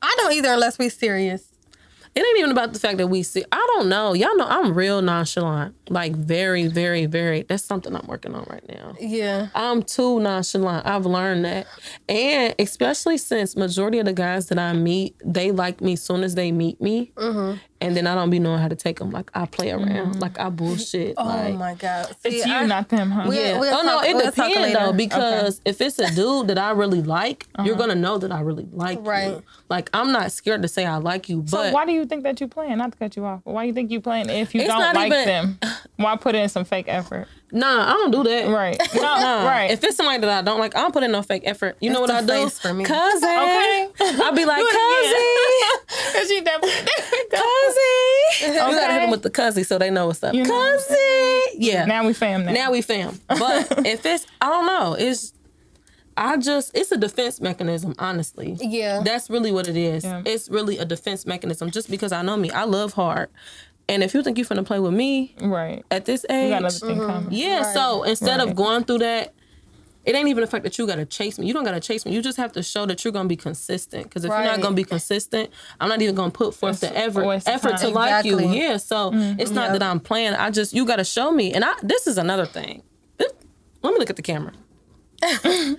[0.00, 1.51] I don't either unless we serious.
[2.14, 3.42] It ain't even about the fact that we see.
[3.50, 4.12] I don't know.
[4.12, 5.74] Y'all know I'm real nonchalant.
[5.88, 7.42] Like very, very, very.
[7.42, 8.94] That's something I'm working on right now.
[9.00, 9.48] Yeah.
[9.54, 10.86] I'm too nonchalant.
[10.86, 11.66] I've learned that,
[12.08, 16.22] and especially since majority of the guys that I meet, they like me as soon
[16.22, 17.58] as they meet me, Mm-hmm.
[17.82, 19.10] And then I don't be knowing how to take them.
[19.10, 20.18] Like I play around, mm-hmm.
[20.20, 21.14] like I bullshit.
[21.16, 22.14] Oh like, my god.
[22.24, 23.26] It's you, I- not them, huh?
[23.28, 23.58] We- yeah.
[23.58, 27.02] we'll oh no, it we'll depends though because if it's a dude that I really
[27.02, 27.86] like, you're uh-huh.
[27.86, 29.28] gonna know that I really like Right.
[29.28, 29.42] you.
[29.68, 32.22] Like I'm not scared to say I like you, So but why do you think
[32.24, 32.78] that you playing?
[32.78, 34.94] Not to cut you off, but why you think you playing if you don't not
[34.94, 35.58] like even- them?
[35.96, 37.28] Why put in some fake effort?
[37.52, 38.48] Nah, I don't do that.
[38.48, 38.80] Right.
[38.94, 39.44] No, Nah.
[39.48, 39.70] right.
[39.70, 41.76] If it's somebody that I don't like, I don't put in no fake effort.
[41.80, 42.48] You know what I do?
[42.48, 42.84] for me.
[42.84, 43.28] Cousin.
[43.28, 43.88] Okay.
[44.00, 45.14] I'll be like, cousin.
[46.14, 46.88] Cause she definitely
[47.30, 48.54] cousin.
[48.54, 50.34] You gotta hit them with the cousin so they know what's up.
[50.34, 50.44] You.
[50.44, 51.40] Cousin.
[51.56, 51.84] Yeah.
[51.84, 52.52] Now we fam now.
[52.52, 53.20] now we fam.
[53.28, 54.94] But if it's, I don't know.
[54.98, 55.34] It's,
[56.16, 58.56] I just, it's a defense mechanism, honestly.
[58.60, 59.02] Yeah.
[59.04, 60.04] That's really what it is.
[60.04, 60.22] Yeah.
[60.24, 61.70] It's really a defense mechanism.
[61.70, 63.28] Just because I know me, I love hard.
[63.88, 65.84] And if you think you're finna play with me right.
[65.90, 67.28] at this age, got another thing coming.
[67.32, 67.72] yeah.
[67.72, 68.48] So instead Right.
[68.48, 69.34] of going through that,
[70.04, 71.46] it ain't even the fact that you gotta chase me.
[71.46, 72.12] You don't gotta chase me.
[72.12, 74.04] You just have to show that you're gonna be consistent.
[74.04, 77.24] Because if you're not gonna be consistent, I'm not even gonna put forth the effort
[77.26, 77.92] waste effort to time.
[77.94, 78.40] like you.
[78.40, 78.78] Yeah.
[78.78, 79.38] So mm-hmm.
[79.40, 79.78] it's not Yep.
[79.78, 80.34] that I'm playing.
[80.34, 81.52] I just you gotta show me.
[81.52, 82.82] And I this is another thing.
[83.18, 83.32] This-
[83.82, 84.52] let me look at the camera.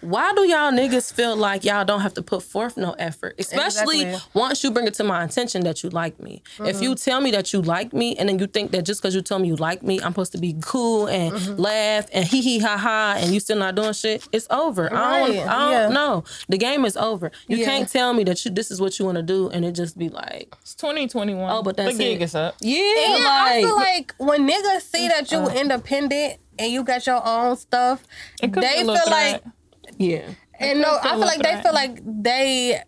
[0.00, 3.34] Why do y'all niggas feel like y'all don't have to put forth no effort?
[3.38, 4.30] Especially Exactly.
[4.40, 6.42] once you bring it to my attention that you like me.
[6.60, 7.10] If you mm-hmm.
[7.10, 9.38] tell me that you like me and then you think that just because you tell
[9.38, 11.60] me you like me, I'm supposed to be cool and mm-hmm.
[11.60, 14.92] laugh and hee hee ha ha and you still not doing shit, it's over.
[14.94, 16.24] I don't, I don't know.
[16.48, 17.32] The game is over.
[17.48, 17.64] You Yeah.
[17.64, 19.98] can't tell me that you this is what you want to do and it just
[19.98, 21.50] be like, It's 2021.
[21.50, 22.24] Oh, but that's the gig it.
[22.24, 22.54] is up.
[22.60, 25.54] yeah, Yeah, I feel like, like when niggas see that you uh-uh.
[25.54, 28.04] independent and you got your own stuff,
[28.42, 29.52] It could be they feel little like threat.
[29.98, 31.62] Yeah, and no, I feel feel like they threat.
[31.62, 32.82] feel like they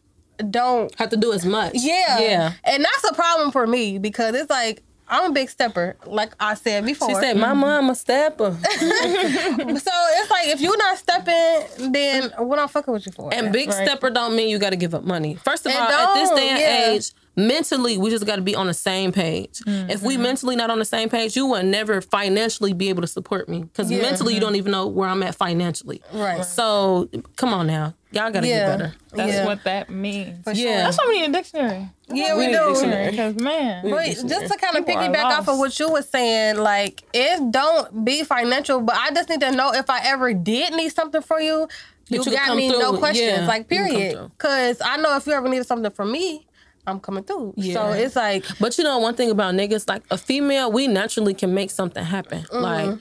[0.50, 0.94] don't.
[0.98, 1.72] have to do as much.
[1.74, 2.52] Yeah, yeah.
[2.64, 6.54] and that's a problem for me because it's like I'm a big stepper, like I
[6.54, 7.08] said before.
[7.08, 12.58] She said, "My mom a stepper." so it's like if you're not stepping, then what
[12.60, 13.34] I'm fucking with you for?
[13.34, 13.86] And big Right.
[13.86, 15.34] stepper don't mean you got to give up money.
[15.34, 16.90] First of It all, at this day and yeah.
[16.92, 17.10] age,
[17.46, 19.60] mentally we just got to be on the same page.
[19.66, 20.22] If we mm-hmm.
[20.22, 23.62] mentally not on the same page, you will never financially be able to support me
[23.62, 24.02] because Yeah.
[24.02, 24.46] mentally you mm-hmm.
[24.46, 26.02] don't even know where I'm at financially.
[26.12, 26.44] Right.
[26.44, 28.66] So come on now, y'all got to Yeah.
[28.66, 28.94] get better.
[29.12, 29.46] That's Yeah.
[29.46, 30.44] what that means.
[30.44, 30.84] For Yeah.
[30.84, 31.88] That's why we need a dictionary.
[32.12, 32.72] Yeah, we We need a do.
[32.72, 33.10] dictionary.
[33.10, 36.58] Because man, But just to kind of People piggyback off of what you were saying,
[36.58, 40.74] like it don't be financial, but I just need to know if I ever did
[40.74, 41.68] need something for you,
[42.08, 44.30] you, you got come me no questions, Yeah, like you can come period.
[44.36, 46.46] Because I know if you ever needed something from me,
[46.90, 47.54] I'm coming through.
[47.72, 51.34] So it's like But you know one thing about niggas, like a female, we naturally
[51.34, 52.42] can make something happen.
[52.42, 52.56] Mm-hmm.
[52.62, 52.98] Like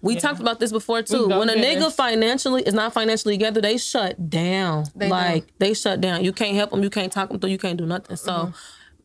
[0.00, 1.28] we talked about this before too.
[1.28, 1.94] When a nigga getters.
[1.94, 4.84] financially is not financially together, they shut down.
[4.96, 5.10] They do.
[5.12, 6.24] like they shut down.
[6.24, 6.82] You can't help them.
[6.82, 7.50] You can't talk them through.
[7.50, 8.16] You can't do nothing.
[8.16, 8.32] So.
[8.32, 8.50] Mm-hmm.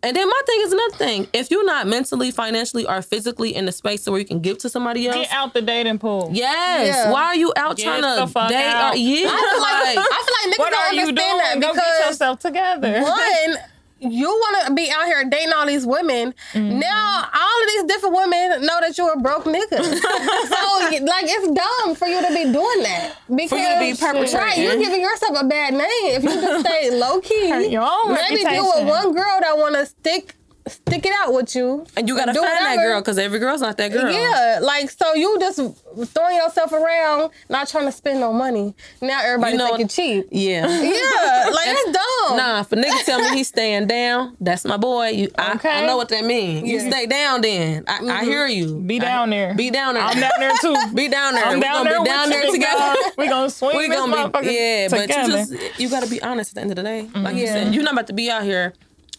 [0.03, 1.27] And then my thing is another thing.
[1.33, 4.69] If you're not mentally, financially, or physically in the space where you can give to
[4.69, 6.29] somebody else, get out the dating pool.
[6.31, 6.83] Yeah.
[6.83, 7.11] yes.
[7.11, 8.63] Why are you out Get trying the to fuck date?
[8.63, 8.93] out.
[8.93, 11.15] Or, yeah, I feel like, like, I feel like niggas What don't are you understand
[11.15, 11.37] doing?
[11.39, 13.01] that Go get because yourself together.
[13.01, 13.57] one,
[13.99, 16.33] you want to be out here dating all these women.
[16.53, 16.79] Mm-hmm.
[16.79, 19.69] Now, all of these different women know that you're a broke nigga.
[19.79, 23.15] so, like, it's dumb for you to be doing that.
[23.27, 24.38] Because, you to be perpetrating.
[24.38, 27.49] Right, you're giving yourself a bad name if you just stay low key.
[27.49, 28.86] Hurt your own Maybe deal reputation.
[28.86, 30.36] with one girl that want to stick
[30.69, 31.86] stick it out with you.
[31.95, 34.12] and you gotta do find that girl because every girl's not that girl.
[34.12, 35.60] Yeah, like so you just
[36.06, 38.73] throwing yourself around, not trying to spend no money.
[39.01, 40.27] Now everybody You know think you what- cheap.
[40.32, 40.67] Yeah.
[40.97, 42.38] Yeah, like that's dumb.
[42.38, 45.10] Nah, if a nigga tell me he's staying down, that's my boy.
[45.10, 46.67] You, I, I know what that means.
[46.67, 48.25] You stay down, then I, I mm-hmm.
[48.25, 48.80] hear you.
[48.80, 49.53] Be I- down there.
[49.53, 50.03] Be down there.
[50.03, 50.75] I'm down there too.
[50.93, 51.45] Be down there.
[51.45, 52.80] I'm we down gonna there be down there together.
[52.80, 52.97] dog.
[53.17, 56.21] We gonna swing we this gonna motherfucker be yeah, but you just you gotta be
[56.21, 57.10] honest at the end of the day.
[57.15, 57.53] Like you Yeah.
[57.53, 58.73] said, you're not about to be out here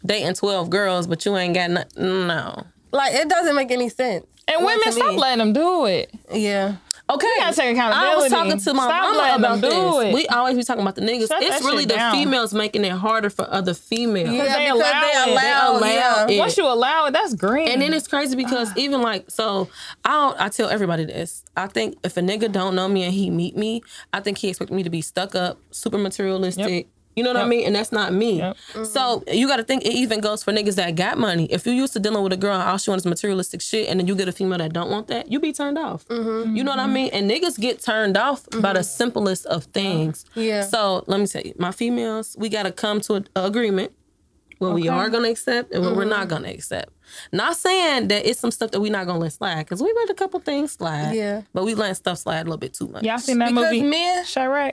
[0.04, 1.84] dating twelve girls, but you ain't got no.
[1.96, 2.64] no.
[2.92, 4.26] Like it doesn't make any sense.
[4.46, 5.18] and women, stop me.
[5.18, 6.10] letting them do it.
[6.32, 6.76] Yeah.
[7.10, 9.72] Okay, gotta take I was talking to my Stop mama about this.
[9.72, 10.14] it.
[10.14, 11.28] We always be talking about the niggas.
[11.28, 12.12] Shut it's really the down.
[12.14, 14.28] females making it harder for other females.
[14.28, 15.28] Yeah, they because allow they it.
[15.28, 16.28] allow, They allow yeah.
[16.28, 16.38] it.
[16.38, 17.68] Once you allow it, that's green.
[17.68, 18.74] And then it's crazy because ah.
[18.76, 19.70] even like so,
[20.04, 20.40] I don't.
[20.40, 21.44] I tell everybody this.
[21.56, 23.82] I think if a nigga don't know me and he meet me,
[24.12, 26.68] I think he expect me to be stuck up, super materialistic.
[26.68, 26.86] Yep.
[27.18, 27.66] You know what I mean?
[27.66, 28.38] And that's not me.
[28.38, 28.56] Yep.
[28.84, 31.46] So you got to think it even goes for niggas that got money.
[31.46, 33.88] If you used to dealing with a girl and all she wants is materialistic shit,
[33.88, 36.06] and then you get a female that don't want that, you be turned off.
[36.06, 36.54] Mm-hmm.
[36.54, 36.92] You know what I mm-hmm.
[36.92, 37.10] mean?
[37.12, 38.82] And niggas get turned off by the mm-hmm.
[38.82, 40.24] simplest of things.
[40.36, 40.62] Yeah.
[40.62, 43.92] So let me tell you, my females, we got to come to an agreement
[44.58, 46.90] what we are gonna accept and what we're not gonna accept.
[47.32, 50.10] Not saying that it's some stuff that we're not gonna let slide, because we let
[50.10, 51.12] a couple things slide.
[51.12, 51.42] Yeah.
[51.54, 53.04] But we let stuff slide a little bit too much.
[53.04, 53.82] Y'all seen that Because movie?
[53.82, 54.72] men, Chi-Raq?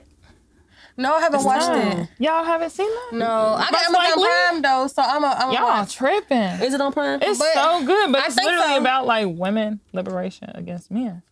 [0.96, 1.74] No, I haven't watched Oh.
[2.02, 2.08] it.
[2.18, 3.08] Y'all haven't seen that?
[3.18, 4.22] No, I got But Amazon Spike Lee?
[4.24, 5.94] Prime though, so I'm a, I'm a Y'all watch.
[5.94, 6.38] tripping.
[6.38, 7.18] Is it on Prime?
[7.22, 8.80] It's But so good, but I it's literally so.
[8.80, 11.22] about like women liberation against men.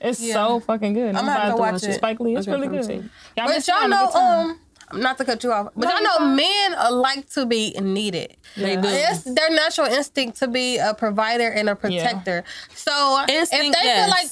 [0.00, 0.34] It's Yeah.
[0.34, 1.14] so fucking good.
[1.16, 1.94] I'ma have to watch it.
[1.94, 2.36] Spike Lee.
[2.36, 3.10] It's Okay, really good.
[3.36, 4.50] Y'all But y'all out on a know, good time.
[4.92, 6.36] um, not to cut you off, but No, y'all know fine.
[6.36, 8.36] men uh, like to be needed.
[8.56, 8.86] They do.
[8.86, 12.44] It's their natural instinct to be a provider and a protector.
[12.74, 14.10] So if they Instinct, feel yes.
[14.10, 14.26] like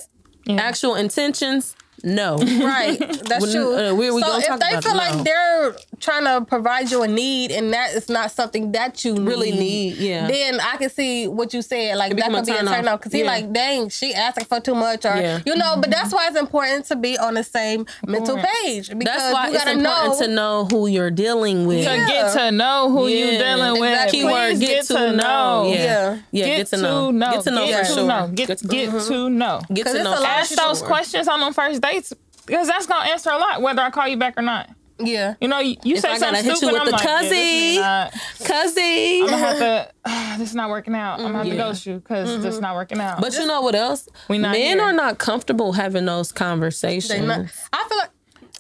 [0.45, 0.61] Yeah.
[0.61, 2.37] Actual intentions, no.
[2.39, 3.77] Right, that's When, true.
[3.77, 5.23] uh, we- we so if talk they about feel it like now.
[5.23, 9.53] they're trying to provide you a need and that is not something that you Really
[9.53, 10.27] need, yeah.
[10.27, 11.97] then I can see what you said.
[11.97, 12.95] Like that could be a turn turn off.
[12.95, 15.41] off because he like, dang, she asking for too much, or Yeah.
[15.47, 15.77] you know.
[15.81, 19.49] But that's why it's important to be on the same mental page because That's why
[19.49, 20.27] you gotta important know.
[20.27, 21.85] to know who you're dealing with.
[21.85, 23.91] To get to know who you're dealing with.
[23.93, 24.19] Exactly.
[24.21, 25.73] Keyword Please get, to, know.
[25.73, 25.83] Yeah.
[25.85, 26.19] Yeah.
[26.33, 27.13] Yeah, get, to know.
[27.13, 28.07] Get to know Get for to sure.
[28.07, 28.27] know.
[28.35, 29.61] Get, Get to- know.
[29.73, 30.11] Get 'Cause to know.
[30.11, 32.13] a lot for of Ask those questions on them first dates
[32.47, 34.69] because that's gonna answer a lot whether I call you back or not.
[34.99, 36.93] yeah, You know, you, you say I gotta something hit you stupid, with I'm the
[36.93, 37.71] like, yeah, this cuzzy.
[37.71, 39.21] is not- Cuzzy.
[39.23, 39.93] I'm gonna have to.
[40.39, 41.19] this is not working out.
[41.19, 41.63] I'm gonna have to Yeah.
[41.63, 42.63] ghost you because this is mm-hmm.
[42.63, 43.21] not working out.
[43.21, 44.09] But you know what else?
[44.29, 44.87] We not Men here.
[44.87, 47.27] are not comfortable having those conversations.
[47.27, 47.47] not.
[47.73, 48.11] I feel like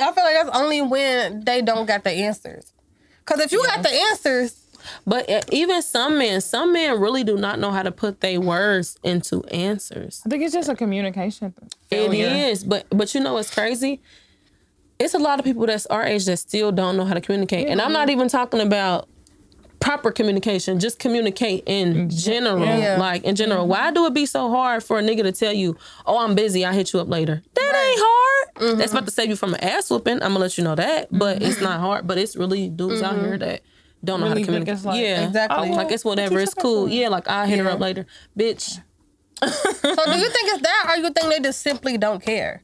[0.00, 2.72] I feel like that's only when they don't got the answers.
[3.24, 4.61] Because if you got the answers,
[5.06, 8.40] But uh, even some men, some men really do not know how to put their
[8.40, 10.22] words into answers.
[10.26, 11.54] I think it's just a communication.
[11.90, 12.26] It failure.
[12.28, 14.00] is, but but you know what's crazy?
[14.98, 17.68] It's a lot of people that's our age that still don't know how to communicate,
[17.68, 19.08] and I'm not even talking about
[19.80, 20.78] proper communication.
[20.78, 22.96] Just communicate in general, Yeah.
[23.00, 23.66] like in general.
[23.66, 26.64] Why do it be so hard for a nigga to tell you, "Oh, I'm busy.
[26.64, 27.42] I'll hit you up later"?
[27.54, 28.78] That ain't hard.
[28.78, 30.14] That's about to save you from an ass whooping.
[30.22, 32.06] I'm gonna let you know that, but it's not hard.
[32.06, 33.62] But it's really dudes out here that
[34.04, 34.84] don't know Really how to communicate.
[34.84, 35.68] like- yeah, Exactly.
[35.70, 36.34] Oh, Like it's whatever.
[36.34, 36.88] what It's cool.
[36.88, 38.06] Yeah, like I'll hit her up later,
[38.38, 38.80] bitch.
[39.42, 42.62] so do you think it's that, or you think they just simply don't care?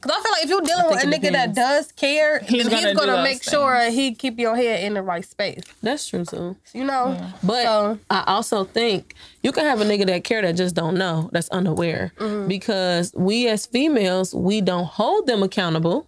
[0.00, 2.68] Because I feel like if you're dealing with a nigga it that does care, He's
[2.68, 5.62] then gonna gonna those make sure he keep your head in the right space.
[5.82, 6.56] That's true too.
[6.72, 10.52] You know, But So- I also think you can have a nigga that care that
[10.54, 12.12] just don't know, that's unaware.
[12.18, 12.46] Mm-hmm.
[12.48, 16.06] Because we as females, we don't hold them accountable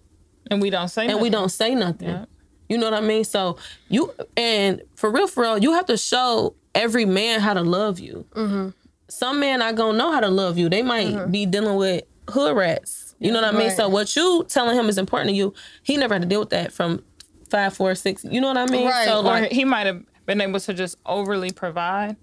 [0.50, 1.06] and we don't say.
[1.08, 2.08] and we don't say nothing.
[2.08, 2.24] Yeah.
[2.68, 3.24] You know what I mean?
[3.24, 3.56] So
[3.88, 7.98] you and for real, for real, you have to show every man how to love
[7.98, 8.26] you.
[8.34, 8.68] Mm-hmm.
[9.08, 10.68] Some men are gonna know how to love you.
[10.68, 13.14] They might be dealing with hood rats.
[13.18, 13.68] You know what I mean?
[13.68, 13.76] Right.
[13.76, 15.54] So what you telling him is important to you.
[15.82, 17.02] He never had to deal with that from
[17.50, 18.22] five, four, six.
[18.24, 18.86] You know what I mean?
[18.86, 19.06] Right.
[19.08, 22.16] So Or like he might have been able to just overly provide.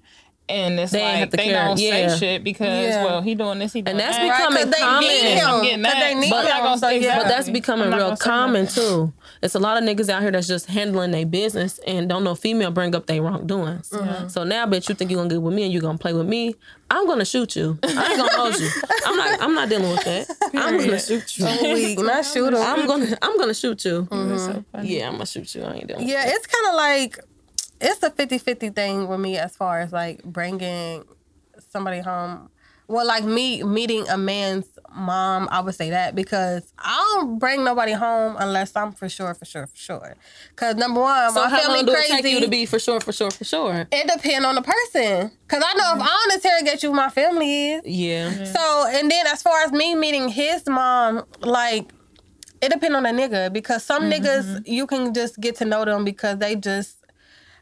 [0.47, 1.65] And it's They like have to they care.
[1.65, 2.07] don't Yeah.
[2.09, 3.03] say shit because Yeah.
[3.03, 4.21] well he doing this he doing that's that.
[4.23, 4.49] because- right?
[4.51, 5.01] Becoming they common.
[5.09, 5.63] need I'm him.
[5.63, 5.99] getting 'Cause that.
[6.01, 6.77] they need But him.
[6.77, 7.17] So yeah.
[7.17, 9.11] But that's becoming real common too.
[9.45, 12.33] It's a lot of niggas out here that's just handling their business and don't know
[12.33, 13.93] female bring up their wrongdoings.
[14.33, 16.25] So now, bitch, you think you gonna get with me and you gonna play with
[16.25, 16.55] me?
[16.89, 17.77] I'm gonna shoot you.
[17.83, 18.67] I ain't gonna hold you.
[19.05, 19.41] I'm not.
[19.41, 20.51] I'm not dealing with that.
[20.55, 21.45] I'm gonna shoot you.
[21.45, 22.01] So.
[22.03, 22.59] Not shoot him.
[22.59, 23.17] I'm gonna.
[23.21, 24.07] I'm gonna shoot you.
[24.11, 24.53] It's so.
[24.53, 24.83] Mm-hmm.
[24.83, 25.63] Yeah, I'm gonna shoot you.
[25.63, 26.07] I ain't doing.
[26.07, 27.19] Yeah, it's kind of like
[27.79, 31.03] it's a 50-50 thing with me as far as like bringing
[31.69, 32.49] somebody home.
[32.87, 37.63] Well, like me meeting a man's mom, I would say that because I don't bring
[37.63, 40.15] nobody home unless I'm for sure, for sure, for sure.
[40.49, 42.13] Because number one, So my how family long do crazy.
[42.13, 43.87] it take you to be for sure, for sure, for sure?
[43.91, 45.31] it depends on the person.
[45.47, 47.81] Cause I know if I don't interrogate you, my family is.
[47.85, 48.43] Yeah.
[48.45, 51.91] So and then as far as me meeting his mom, like
[52.61, 54.25] it depends on the nigga because some Mm-hmm.
[54.25, 56.97] niggas you can just get to know them because they just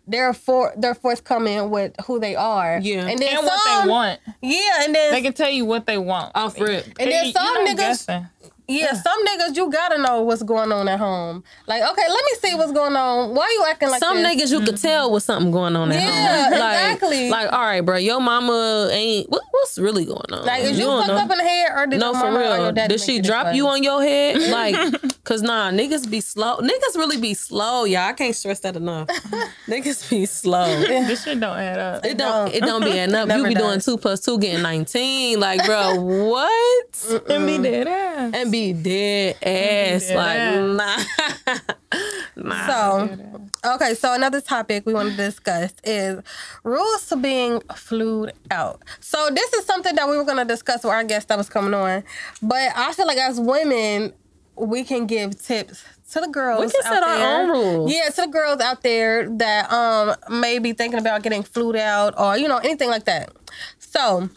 [0.08, 2.80] they're for they're forthcoming with who they are.
[2.82, 3.08] Yeah.
[3.08, 4.20] and then And what they want.
[4.42, 6.32] Yeah, and then They can tell you what they want.
[6.36, 6.86] Off rip.
[7.00, 8.30] and then You- some you're niggas.
[8.44, 8.54] Guessing.
[8.68, 11.44] Yeah, some niggas you gotta know what's going on at home.
[11.68, 13.36] Like, okay, let me see what's going on.
[13.36, 14.28] Why you acting like Some this?
[14.28, 16.52] niggas you could tell was something going on at Yeah, home.
[16.60, 17.30] Like, exactly.
[17.30, 19.30] Like, all right, bro, your mama ain't.
[19.30, 20.46] What, what's really going on?
[20.46, 21.18] Like, is you, don't fucked know.
[21.24, 22.88] up in the head or did No, your for mama or your real.
[22.88, 24.42] Did she drop you on your head?
[24.54, 24.76] Like,
[25.24, 26.58] cause nah, niggas be slow.
[26.60, 28.02] Niggas really be slow, y'all.
[28.02, 29.08] I can't stress that enough.
[29.68, 30.68] niggas be slow.
[30.82, 32.06] This shit don't add up.
[32.06, 32.54] It don't.
[32.54, 33.28] It don't be enough.
[33.28, 35.40] Never You be doing two plus two, getting nineteen.
[35.40, 37.24] Like, bro, what?
[37.30, 38.33] And be dead ass.
[38.34, 40.08] And be dead ass.
[40.08, 41.64] dead like, ass.
[42.36, 42.36] nah.
[42.36, 42.68] nah.
[42.68, 46.20] So, okay, so another topic we want to discuss is
[46.64, 48.82] rules to being flewed out.
[49.00, 51.48] So, this is something that we were going to discuss with our guest that was
[51.48, 52.04] coming on.
[52.42, 54.14] But I feel like as women,
[54.56, 56.66] we can give tips to the girls.
[56.66, 57.42] We can set our there.
[57.44, 57.94] own rules.
[57.94, 62.14] Yeah, to the girls out there that um may be thinking about getting flewed out
[62.18, 63.32] or you know anything like that.
[63.80, 64.30] So,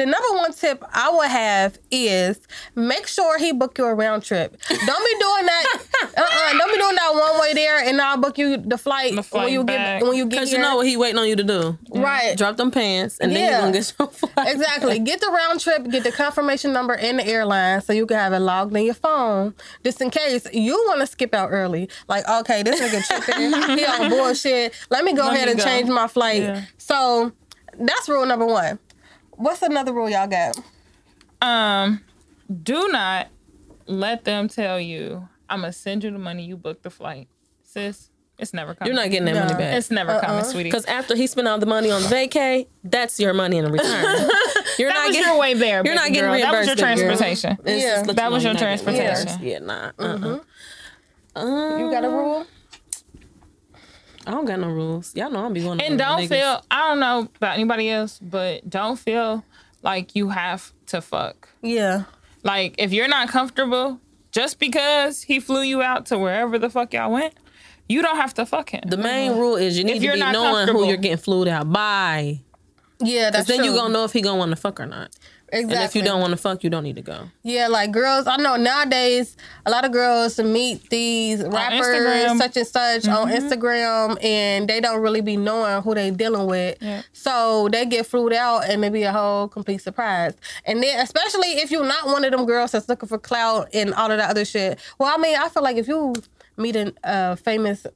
[0.00, 2.40] the number one tip I would have is
[2.74, 4.56] make sure he book you a round trip.
[4.68, 5.76] Don't be doing that.
[6.16, 9.22] Uh-uh, don't be doing that one way there and I'll book you the flight, The
[9.22, 10.00] flight when you back.
[10.00, 11.60] get when you get Cause you know what he waiting on you to do.
[11.60, 12.00] Mm-hmm.
[12.00, 12.36] right.
[12.38, 13.56] Drop them pants, and then Yeah.
[13.56, 14.48] you gonna get your flight.
[14.54, 14.98] Exactly.
[15.00, 18.32] Get the round trip, get the confirmation number in the airline so you can have
[18.32, 19.54] it logged in your phone.
[19.84, 21.90] Just in case you want to skip out early.
[22.08, 23.52] Like, okay, this nigga tripping.
[23.78, 24.72] he on bullshit.
[24.88, 25.64] Let me go Let ahead me and go.
[25.66, 26.42] change my flight.
[26.42, 26.64] Yeah.
[26.78, 27.32] So
[27.78, 28.78] that's rule number one.
[29.40, 30.58] What's another rule y'all got?
[31.40, 32.02] Um,
[32.62, 33.28] do not
[33.86, 37.28] let them tell you I'm gonna send you the money you booked the flight,
[37.62, 38.10] sis.
[38.38, 38.92] It's never coming.
[38.92, 39.74] You're not getting that money back.
[39.76, 40.68] It's never coming, sweetie.
[40.70, 43.88] Because after he spent all the money on the vacay, that's your money in return.
[44.78, 45.82] You're that not was getting- your way there.
[45.84, 46.40] You're not getting girl.
[46.40, 47.58] That was your transportation.
[47.66, 48.02] Yeah.
[48.02, 49.42] That was know your you're not transportation.
[49.42, 49.92] Yeah, nah.
[49.98, 50.40] Uh-uh.
[51.36, 51.80] Mm-hmm.
[51.80, 52.46] You got a rule?
[54.26, 55.14] I don't got no rules.
[55.16, 55.80] Y'all know I'm be going.
[55.80, 59.44] And don't feel I don't know about anybody else, but don't feel
[59.82, 61.48] like you have to fuck.
[61.62, 62.04] Yeah.
[62.42, 64.00] Like if you're not comfortable,
[64.32, 67.34] just because he flew you out to wherever the fuck y'all went,
[67.88, 68.82] you don't have to fuck him.
[68.86, 69.40] The main mm-hmm.
[69.40, 72.40] rule is you need to you're be not knowing who you're getting flewed out by.
[73.02, 73.66] Yeah, that's Then true.
[73.66, 75.10] you gonna know if he gonna want to fuck or not.
[75.52, 75.76] Exactly.
[75.76, 77.28] And if you don't want to fuck, you don't need to go.
[77.42, 79.36] Yeah, like girls, I know nowadays
[79.66, 85.00] a lot of girls meet these rappers such and such on Instagram and they don't
[85.00, 86.78] really be knowing who they dealing with.
[86.80, 87.02] Yeah.
[87.12, 90.34] So they get flewed out and it be a whole complete surprise.
[90.64, 93.92] And then especially if you're not one of them girls that's looking for clout and
[93.94, 94.78] all of that other shit.
[94.98, 96.14] Well, I mean, I feel like if you
[96.56, 97.86] meet a uh, famous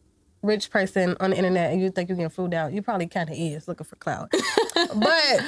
[0.42, 3.30] rich person on the internet and you think you're getting flewed out, you probably kind
[3.30, 4.30] of is looking for clout.
[4.74, 5.40] but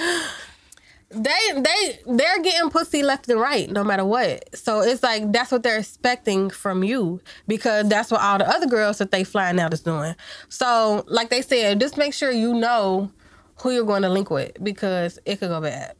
[1.22, 4.56] they they they're getting pussy left and right no matter what.
[4.56, 8.66] So it's like that's what they're expecting from you because that's what all the other
[8.66, 10.14] girls that they flying out is doing.
[10.48, 13.10] So like they said, just make sure you know
[13.62, 15.94] who you're going to link with because it could go bad.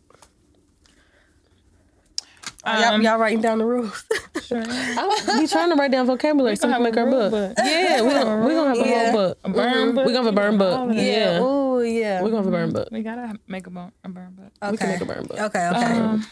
[2.67, 4.05] Are y'all, Um, y'all writing down the rules?
[4.51, 7.55] I be trying to write down vocabulary so we can make our a book.
[7.65, 9.05] Yeah, we gonna we gonna have a Yeah.
[9.05, 9.39] whole book.
[9.45, 10.07] A burn book.
[10.07, 10.91] We gonna have a burn book.
[10.95, 11.03] Yeah.
[11.03, 12.23] Yeah, Oh yeah.
[12.23, 12.89] we gonna have a burn book.
[12.91, 14.71] We gotta make a burn, a burn book.
[14.73, 15.39] We can make a burn book.
[15.41, 15.85] Okay, okay.
[15.99, 16.27] Um,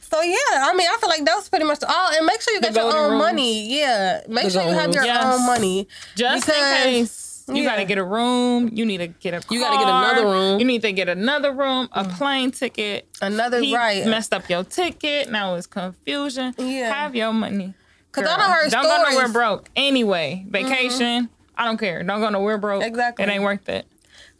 [0.00, 2.10] so yeah, I mean, I feel like that was pretty much all.
[2.12, 3.22] And make sure you get your own rules.
[3.22, 3.78] money.
[3.80, 5.04] Yeah, make The sure you golden have your.
[5.04, 5.24] Yes.
[5.24, 5.88] own money.
[6.16, 7.31] just Because- in case.
[7.48, 7.70] You yeah.
[7.70, 8.70] gotta get a room.
[8.72, 9.54] You need to get a car.
[9.54, 10.60] You gotta get another room.
[10.60, 13.08] You need to get another room, a plane ticket.
[13.20, 14.06] Another he right.
[14.06, 15.30] messed up your ticket.
[15.30, 16.54] Now it's confusion.
[16.58, 16.92] Yeah.
[16.92, 17.74] Have your money.
[18.12, 19.24] 'Cause I Girl, done heard Don't go nowhere stories.
[19.24, 19.32] Mm-hmm.
[19.32, 19.70] broke.
[19.74, 21.28] Anyway, vacation.
[21.56, 22.02] I don't care.
[22.02, 22.82] Don't go nowhere broke.
[22.82, 23.24] Exactly.
[23.24, 23.86] It ain't worth it.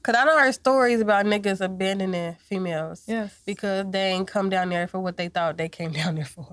[0.03, 3.05] Cause I done heard stories about niggas abandoning females.
[3.07, 3.33] Yes.
[3.47, 6.47] Because they ain't come down there for what they thought they came down there for.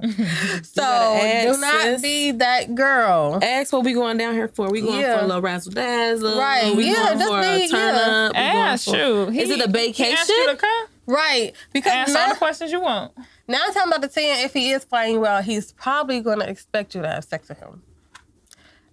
[0.63, 2.01] so gotta do not sis.
[2.03, 3.39] be that girl.
[3.41, 4.69] Ask what we going down here for.
[4.69, 5.17] We going Yeah.
[5.17, 6.37] for a little razzle dazzle.
[6.37, 8.01] Right, We yeah, going just for a be- turn yeah.
[8.01, 8.33] up.
[8.33, 9.29] We ah, going Ask for- you.
[9.29, 10.47] Is it a He asked you vacation?
[10.47, 10.87] to come.
[11.07, 11.53] Right.
[11.73, 13.13] Because Ask all the questions you want.
[13.47, 16.93] Now I'm talking about the ten, if he is flying well, he's probably gonna expect
[16.93, 17.81] you to have sex with him.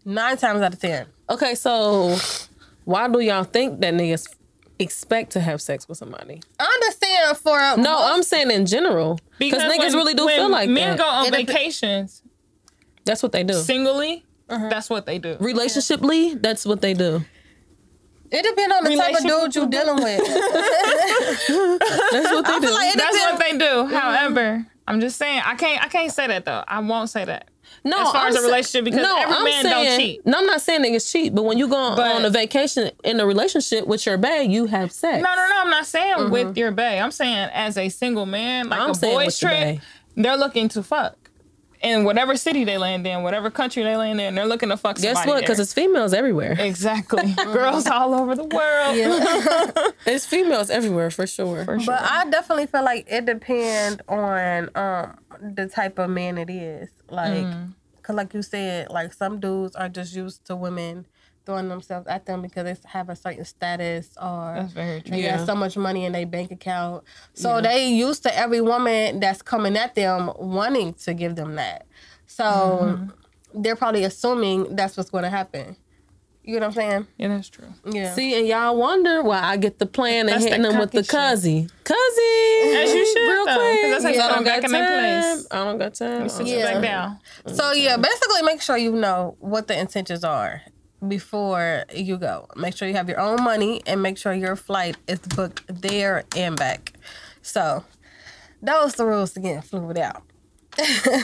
[0.05, 1.07] Nine times out of ten.
[1.29, 2.17] Okay, so
[2.85, 4.33] why do y'all think that niggas
[4.79, 6.41] expect to have sex with somebody?
[6.61, 9.19] I understand for No, I'm saying in general.
[9.39, 10.99] Because niggas when- really do when feel like men that.
[10.99, 12.23] go on It dep- vacations
[13.05, 13.55] That's what they do.
[13.55, 14.25] singly.
[14.49, 14.69] Uh-huh.
[14.69, 15.35] That's what they do.
[15.37, 17.25] Relationshiply, that's what they do.
[18.31, 20.21] it depends on the type of dude you're dealing with.
[21.39, 22.71] That's what they I do.
[22.71, 23.33] like That's depends.
[23.33, 23.87] what they do.
[23.95, 26.63] However, I'm just saying I can't I can't say that though.
[26.67, 27.49] I won't say that.
[27.87, 30.27] No, as far I'm as a relationship, because every man don't saying, cheat.
[30.27, 33.21] No, I'm not saying niggas cheat, but when you go on, on a vacation in
[33.21, 35.23] a relationship with your bae, you have sex.
[35.23, 35.61] No, no, no.
[35.61, 36.33] I'm not saying mm-hmm.
[36.33, 36.99] with your bae.
[36.99, 39.81] I'm saying as a single man, like I'm a boys trip,
[40.17, 41.17] they're looking to fuck.
[41.83, 44.99] In whatever city they land in, whatever country they land in, they're looking to fuck
[44.99, 45.15] somebody.
[45.15, 45.41] Guess what?
[45.41, 46.57] Because it's females everywhere.
[46.59, 49.95] exactly girls all over the world.
[50.07, 51.65] It's females everywhere for sure.
[51.65, 51.95] For sure.
[51.95, 55.19] But I definitely feel like it depends on um
[55.55, 56.89] the type of man it is.
[57.11, 57.75] Like, Mm.
[58.03, 61.07] cause like you said, like some dudes are just used to women
[61.47, 65.13] throwing themselves at them because they have a certain status or That's very true.
[65.13, 65.39] they Yeah.
[65.39, 67.05] got so much money in their bank account.
[67.35, 71.87] So they used to every woman that's coming at them wanting to give them that.
[72.27, 73.63] So Mm-hmm.
[73.63, 75.77] they're probably assuming that's what's going to happen.
[76.43, 77.07] You know what I'm saying?
[77.19, 77.67] Yeah, that's true.
[77.91, 78.15] Yeah.
[78.15, 80.93] See, and y'all wonder why I get the plan and That's the hitting them with
[80.93, 81.71] the cocky cuzzy.
[81.83, 82.85] Cuzzy!
[82.85, 83.91] As you should, Real though, 'cause quick.
[83.91, 85.35] that's how you I put don't them back got in time.
[85.37, 85.47] place.
[85.51, 86.29] I don't got time.
[86.29, 86.57] Sit Yeah.
[86.57, 87.19] you back down.
[87.57, 90.63] So yeah, basically make sure you know what the intentions are
[91.09, 92.47] before you go.
[92.57, 96.25] Make sure you have your own money and make sure your flight is booked there
[96.37, 96.93] and back.
[97.43, 97.85] So
[98.63, 100.23] those the rules to getting fluid out.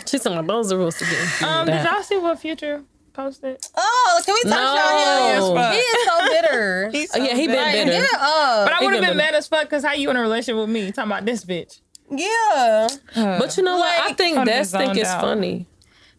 [0.06, 1.42] She's talking about those the rules to get.
[1.42, 3.58] Um, did y'all see what Future posted?
[3.76, 5.52] Oh, can we talk No.
[5.52, 5.72] about him?
[5.72, 6.90] He is so bitter.
[6.92, 7.90] He's Oh, yeah, he been Like, bitter.
[7.90, 8.66] get up.
[8.66, 10.56] But I would have been been mad as fuck because how you in a relationship
[10.58, 11.80] with me talking about this bitch?
[12.10, 12.88] yeah.
[13.14, 14.00] But you know what?
[14.10, 15.20] I think Kinda Des think it's out.
[15.22, 15.66] funny.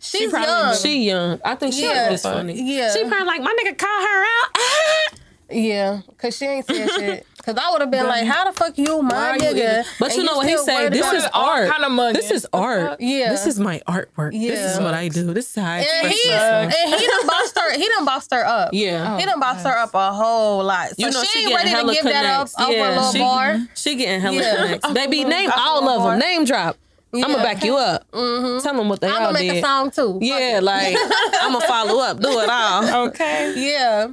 [0.03, 0.75] She's probably young.
[0.75, 1.41] She young.
[1.45, 2.09] I think she Yeah.
[2.09, 2.61] think funny.
[2.61, 2.93] Yeah.
[2.93, 5.19] She probably like my nigga call her out.
[5.49, 7.27] yeah, cause she ain't said shit.
[7.43, 9.85] Cause I would have been like, "How the fuck you, my Why you nigga?" even-
[9.99, 10.93] But you know what he still said?
[10.93, 11.69] This is art.
[11.69, 12.13] kinda mugging.
[12.21, 13.01] This is art.
[13.01, 13.29] Yeah.
[13.31, 14.31] This is my artwork.
[14.31, 15.33] This is what I do.
[15.33, 16.73] This is how I And he myself.
[16.73, 17.73] and he done bossed her.
[17.77, 18.69] He done bossed her up.
[18.71, 19.17] Yeah.
[19.19, 20.89] He done oh, bossed her up a whole lot.
[20.91, 22.59] So You know she, she ain't ready to hella give that up connects.
[22.59, 23.57] over a little she- bar.
[23.75, 24.55] She getting hella Yeah.
[24.55, 24.91] connects.
[24.93, 26.19] Baby, name all of them.
[26.19, 26.77] Name drop.
[27.13, 28.09] I'm gonna back you up.
[28.11, 28.63] Mm-hmm.
[28.63, 29.63] Tell them what they I'm gonna make did.
[29.63, 30.17] a song too.
[30.21, 30.63] Yeah, it.
[30.63, 30.95] like
[31.41, 32.19] I'm gonna follow up.
[32.19, 33.07] Do it all.
[33.07, 33.53] Okay.
[33.55, 34.07] yeah.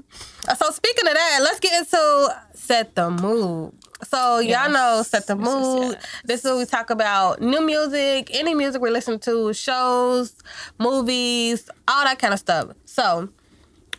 [0.57, 3.73] So speaking of that, let's get into set the mood.
[4.09, 4.71] So y'all Yes.
[4.73, 5.93] know set the Yes, yes, mood.
[5.93, 6.07] yes.
[6.25, 10.35] This is what we talk about new music, any music we listen to, shows,
[10.79, 12.69] movies, all that kind of stuff.
[12.87, 13.29] So,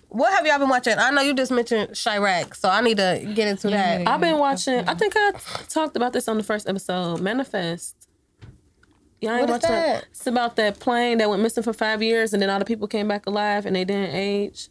[0.10, 0.96] what have y'all been watching?
[0.98, 4.02] I know you just mentioned Chi-Raq, so I need to get into that.
[4.02, 4.14] Yeah.
[4.14, 4.88] I've been watching.
[4.90, 5.32] I think I
[5.70, 7.22] talked about this on the first episode.
[7.22, 7.96] Manifest.
[9.22, 10.06] Y'all ain't What is watching that?
[10.12, 12.88] It's about that plane that went missing for five years, and then all the people
[12.88, 14.70] came back alive, and they didn't age.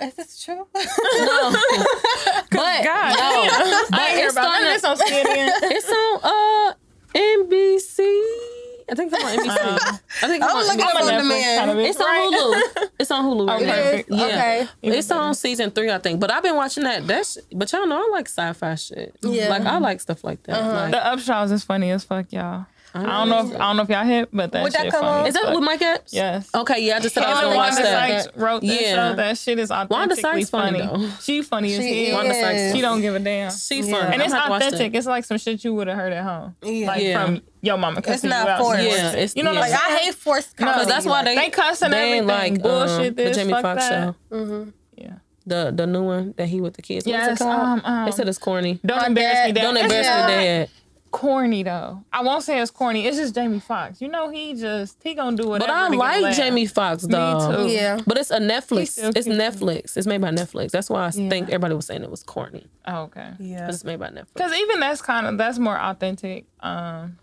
[0.00, 0.66] Is this true?
[0.74, 1.52] No,
[2.50, 5.50] but God, no, but I ain't hear it's about on, this on CNN.
[5.62, 6.74] it's on uh
[7.14, 7.98] NBC.
[8.90, 10.00] I think it's on NBC.
[10.22, 10.88] I think it's I'm on looking NBC.
[10.88, 11.58] up I'm on Netflix demand.
[11.58, 12.32] kind of bitch, It's on?
[12.32, 12.88] Hulu.
[12.98, 13.48] It's on Hulu.
[13.48, 13.66] right Okay.
[13.66, 13.76] now.
[13.80, 14.04] It is?
[14.08, 14.26] Yeah.
[14.26, 14.98] Okay.
[14.98, 16.20] It's on season three, I think.
[16.20, 17.06] But I've been watching that.
[17.06, 19.14] That's but y'all know I like sci-fi shit.
[19.22, 19.48] Yeah.
[19.48, 20.60] Like I like stuff like that.
[20.60, 22.66] Like, The Upshaws is funny as fuck, y'all.
[22.96, 25.00] I don't know if I don't know if y'all hit, but that Would that come
[25.02, 25.20] funny.
[25.22, 25.26] on?
[25.26, 26.12] is that with Mike Epps?
[26.12, 26.48] Yes.
[26.54, 26.96] Okay, yeah.
[26.96, 28.22] I just said I was Wanda gonna watch that.
[28.24, 28.94] Sykes wrote that Yeah.
[29.10, 29.16] show.
[29.16, 31.10] That shit is Wanda Sykes funny, funny.
[31.20, 32.18] She funny as She hell.
[32.18, 32.72] Wanda Sykes.
[32.74, 33.50] She don't give a damn.
[33.50, 33.82] She Yeah.
[34.00, 34.14] funny.
[34.14, 34.94] And it's gonna have to watch authentic.
[34.94, 36.54] It's like some shit you would have heard at home.
[36.62, 36.86] Yeah.
[36.86, 37.24] Like Yeah.
[37.24, 38.82] from your mama cussing not you forced.
[38.82, 39.58] Yeah, it's You know yeah.
[39.60, 40.78] what I'm Like I hate forced comedy.
[40.78, 42.26] No, that's why they They cussing they everything.
[42.28, 44.14] like Bullshit um, this, the Jamie fuck Foxx that.
[44.30, 44.66] show.
[44.96, 45.10] Yeah.
[45.46, 47.06] The the new one that he with the kids.
[47.06, 48.80] Yes, it um, um, they said it's corny.
[48.86, 49.52] Don't embarrass dad- me.
[49.52, 49.62] Dad.
[49.62, 50.68] Don't embarrass not me, Dad.
[51.14, 52.02] Corny though.
[52.12, 53.06] I won't say it's corny.
[53.06, 54.02] It's just Jamie Foxx.
[54.02, 55.68] You know he just he gonna do whatever.
[55.70, 56.36] But I to get a like.
[56.36, 57.56] Jamie Foxx though.
[57.66, 57.68] too.
[57.68, 58.00] Yeah.
[58.04, 58.98] But it's a Netflix.
[59.16, 59.38] It's cute.
[59.38, 59.96] Netflix.
[59.96, 60.72] It's made by Netflix.
[60.72, 61.28] That's why I Yeah.
[61.30, 62.66] think everybody was saying it was corny.
[62.88, 63.30] Oh, okay.
[63.38, 63.66] Yeah.
[63.66, 64.34] But it's made by Netflix.
[64.34, 66.46] Because even that's kind of that's more authentic.
[66.58, 67.18] Um,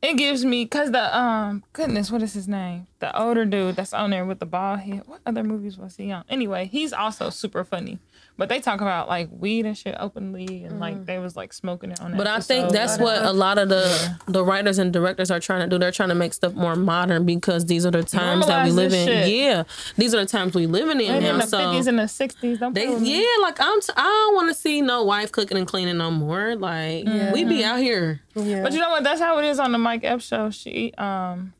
[0.00, 2.86] it gives me because the um goodness, what is his name?
[3.00, 5.02] The older dude that's on there with the bald head.
[5.06, 6.24] What other movies was he on?
[6.30, 7.98] Anyway, he's also super funny.
[8.38, 11.90] But they talk about like weed and shit openly, and like they was like smoking
[11.90, 12.16] it on.
[12.16, 15.62] But I think that's what a lot of the the writers and directors are trying
[15.62, 15.76] to do.
[15.76, 18.92] They're trying to make stuff more modern because these are the times that we live
[18.92, 19.08] in.
[19.08, 19.28] shit.
[19.28, 19.64] Yeah,
[19.96, 21.32] these are the times we living in Maybe now.
[21.32, 22.60] in the so fifties and the sixties.
[22.60, 23.20] Don't they, play with me.
[23.20, 23.80] yeah, like I'm.
[23.80, 26.54] T- I don't want to see no wife cooking and cleaning no more.
[26.54, 28.20] Like we be out here.
[28.36, 28.62] Yeah.
[28.62, 29.02] But you know what?
[29.02, 30.50] That's how it is on the Mike Epps show.
[30.50, 31.54] She um,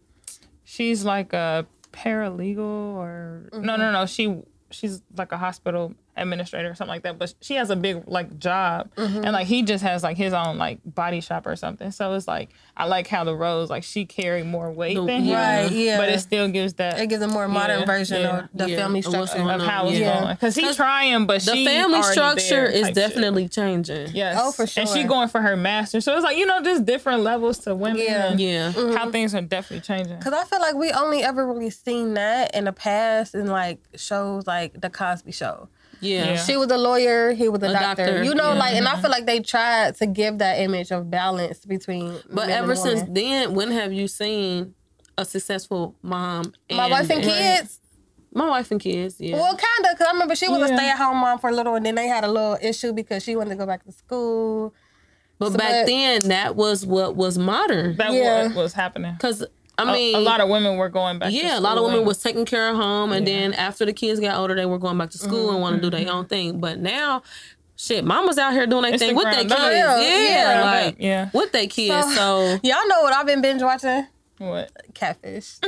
[0.62, 4.06] she's like a paralegal or no, no, no.
[4.06, 7.18] She she's like a hospital administrator or something like that.
[7.18, 9.18] But she has a big like job, mm-hmm.
[9.24, 11.90] and like he just has like his own like body shop or something.
[11.90, 15.22] So it's like I like how the Rose like she carry more weight The- than
[15.24, 15.96] him, Right, yeah.
[15.98, 18.70] but it still gives that It gives a more modern Yeah, version yeah, of the
[18.70, 19.38] yeah, family structure.
[19.38, 20.20] going of how it's Yeah.
[20.20, 22.94] going because he's 'Cause trying, but The she family structure there is type shit.
[22.94, 24.10] definitely changing.
[24.14, 24.36] Yes.
[24.40, 26.00] Oh, for sure, And she going for her master.
[26.00, 27.98] So it's like, you know, just different levels to women.
[28.02, 28.30] Yeah.
[28.30, 28.72] and Yeah.
[28.72, 29.10] How mm-hmm.
[29.10, 30.18] things are definitely changing.
[30.20, 33.78] Cause I feel like we only ever really seen that in the past in like
[33.96, 35.68] shows like the Cosby Show.
[36.00, 36.24] Yeah.
[36.32, 36.36] Yeah.
[36.36, 38.06] She was a lawyer, he was a, A doctor.
[38.06, 38.58] doctor, You know, yeah.
[38.58, 39.02] like, and I mm-hmm.
[39.02, 42.18] feel like they tried to give that image of balance between.
[42.30, 44.74] But men ever and since then, when have you seen
[45.16, 46.54] a successful mom?
[46.70, 47.80] my wife and kids,
[48.32, 49.16] My wife and kids.
[49.18, 49.34] Yeah.
[49.36, 51.84] well, kind of, cause I remember she was a stay-at-home mom for a little, and
[51.84, 54.74] then they had a little issue because she wanted to go back to school.
[55.38, 57.96] but so back but- then, that was what was modern.
[57.96, 58.48] That Yeah.
[58.48, 59.14] was, was happening.
[59.14, 59.44] Because
[59.78, 61.30] I A- mean, a, lot of women were going back.
[61.30, 63.84] to yeah, a lot of women and- was taking care of home, and then after
[63.86, 65.90] the kids got older, they were going back to school mm-hmm, and want to do
[65.90, 66.16] their mm-hmm.
[66.16, 66.58] own thing.
[66.58, 67.22] But now,
[67.76, 69.54] shit, mama's out here doing their thing with their kids.
[69.54, 70.00] ground Yeah.
[70.00, 70.64] Yeah.
[70.64, 71.30] like Yeah.
[71.32, 72.14] with their kids.
[72.14, 74.06] So, Y'all know what I've been binge watching?
[74.38, 74.70] What?
[74.94, 75.56] Catfish.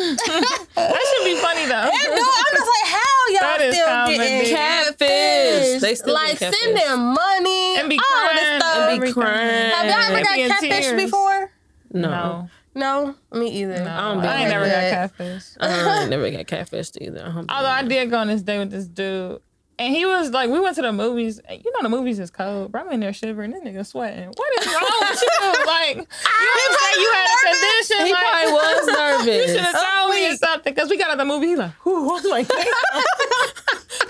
[0.77, 1.71] That should be funny though.
[1.73, 4.19] no, I'm just like, how y'all That is still comedy.
[4.19, 5.81] getting Catfish.
[5.83, 8.77] They still like get send them money And be all this stuff.
[8.77, 9.15] and be everything.
[9.23, 9.71] crying.
[9.73, 11.03] Have y'all ever got catfish tears.
[11.05, 11.51] before?
[11.93, 12.09] no.
[12.11, 13.79] No, No, me either.
[13.81, 13.85] no.
[13.85, 14.91] don't be I ain't never that.
[14.91, 15.45] got catfish.
[15.61, 17.25] I ain't never got catfished either.
[17.25, 19.41] I'm Although I did go on this date with this dude.
[19.79, 21.41] And he was like, we went to the movies.
[21.51, 22.71] You know, the movies is cold.
[22.71, 23.51] Bro, I'm in there shivering.
[23.53, 24.29] This nigga sweating.
[24.29, 25.29] What is wrong with you?
[25.67, 28.07] Like, you didn't say you had a condition.
[28.07, 29.27] He like, probably was nervous.
[29.27, 30.75] You should have told me or something.
[30.75, 31.47] Because we got out of the movie.
[31.47, 32.11] He's like, whoo.
[32.11, 32.49] I was like,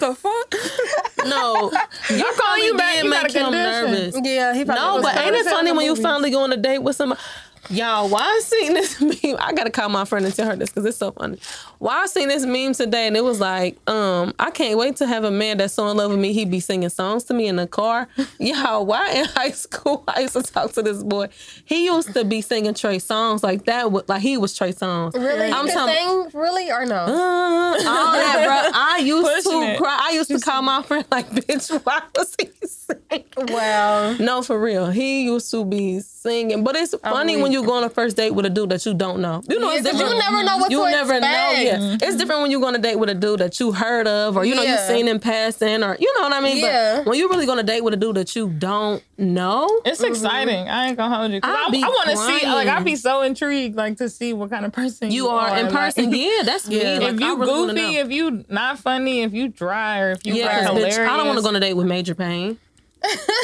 [0.01, 0.55] the fuck?
[1.27, 1.71] No,
[2.11, 4.17] you calling you back, you got make him nervous.
[4.25, 6.79] Yeah, he probably No, but ain't it funny when you finally go on a date
[6.79, 7.21] with somebody?
[7.69, 9.37] Y'all, why I seen this meme?
[9.39, 11.39] I gotta call my friend and tell her this because it's so funny.
[11.79, 15.07] Why I seen this meme today and it was like, um, I can't wait to
[15.07, 17.47] have a man that's so in love with me he'd be singing songs to me
[17.47, 18.09] in the car.
[18.39, 21.29] Y'all, why in high school I used to talk to this boy?
[21.65, 25.15] He used to be singing Trey Songz like that, with- like he was Trey Songz.
[25.15, 25.53] Really?
[25.53, 25.95] I'm you talking.
[25.95, 26.95] sing really or no?
[26.97, 28.71] Uh, all that, bro.
[28.81, 29.79] I used Pushing to it.
[29.79, 29.99] cry.
[30.03, 34.59] I used to call my friend like, "Bitch, why was he singing?" Well, No, for
[34.61, 34.91] real.
[34.91, 38.31] He used to be singing, but it's funny when you go on a first date
[38.33, 39.43] with a dude that you don't know.
[39.49, 41.27] You know, Yeah, it's 'cause you never know what you to never know.
[41.27, 41.63] expect.
[41.63, 42.17] Yeah, it's mm-hmm.
[42.19, 44.45] different when you go on a date with a dude that you heard of, or
[44.45, 44.87] you know you Yeah.
[44.89, 46.59] seen in passing, or you know what I mean.
[46.59, 46.99] Yeah.
[46.99, 50.01] But when you really going to date with a dude that you don't know, It's
[50.01, 50.13] mm-hmm.
[50.13, 50.69] exciting.
[50.69, 51.41] I ain't gonna hold you.
[51.43, 52.47] I'll I, want to see.
[52.47, 52.69] Like.
[52.69, 55.75] I'd be so intrigued, like to see what kind of person you are in like,
[55.75, 56.13] person.
[56.15, 56.83] yeah, that's me.
[56.99, 60.35] Like, if you really goofy, if you not funny, if you dry, or if you
[60.35, 60.99] yeah, hilarious.
[60.99, 62.59] bitch, I don't want to go on a date with major pain.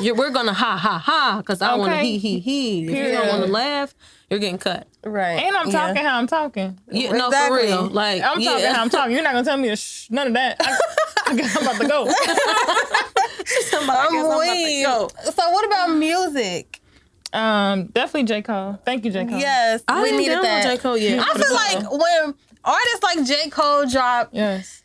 [0.03, 2.85] You're, we're gonna ha ha ha because I want to he he he.
[2.85, 3.95] If you don't want to laugh,
[4.31, 4.87] you're getting cut.
[5.05, 5.43] Right.
[5.43, 5.87] And I'm Yeah.
[5.87, 6.79] talking how I'm talking.
[6.91, 7.59] Yeah, no, Exactly.
[7.59, 7.83] for real.
[7.89, 8.51] Like I'm yeah.
[8.51, 9.13] talking how I'm talking.
[9.15, 10.57] You're not gonna tell me to shh, none of that.
[10.61, 10.79] I,
[11.29, 12.05] I guess I'm about to go.
[13.89, 14.85] I'm weak.
[14.87, 16.81] So what about music?
[17.33, 18.79] Um, definitely J Cole.
[18.85, 19.39] Thank you, J Cole.
[19.39, 20.63] Yes, I we needed that.
[20.65, 21.19] J Cole yet.
[21.21, 22.35] I feel like when
[22.65, 23.51] artists like J.
[23.51, 24.83] Cole drop, Yes.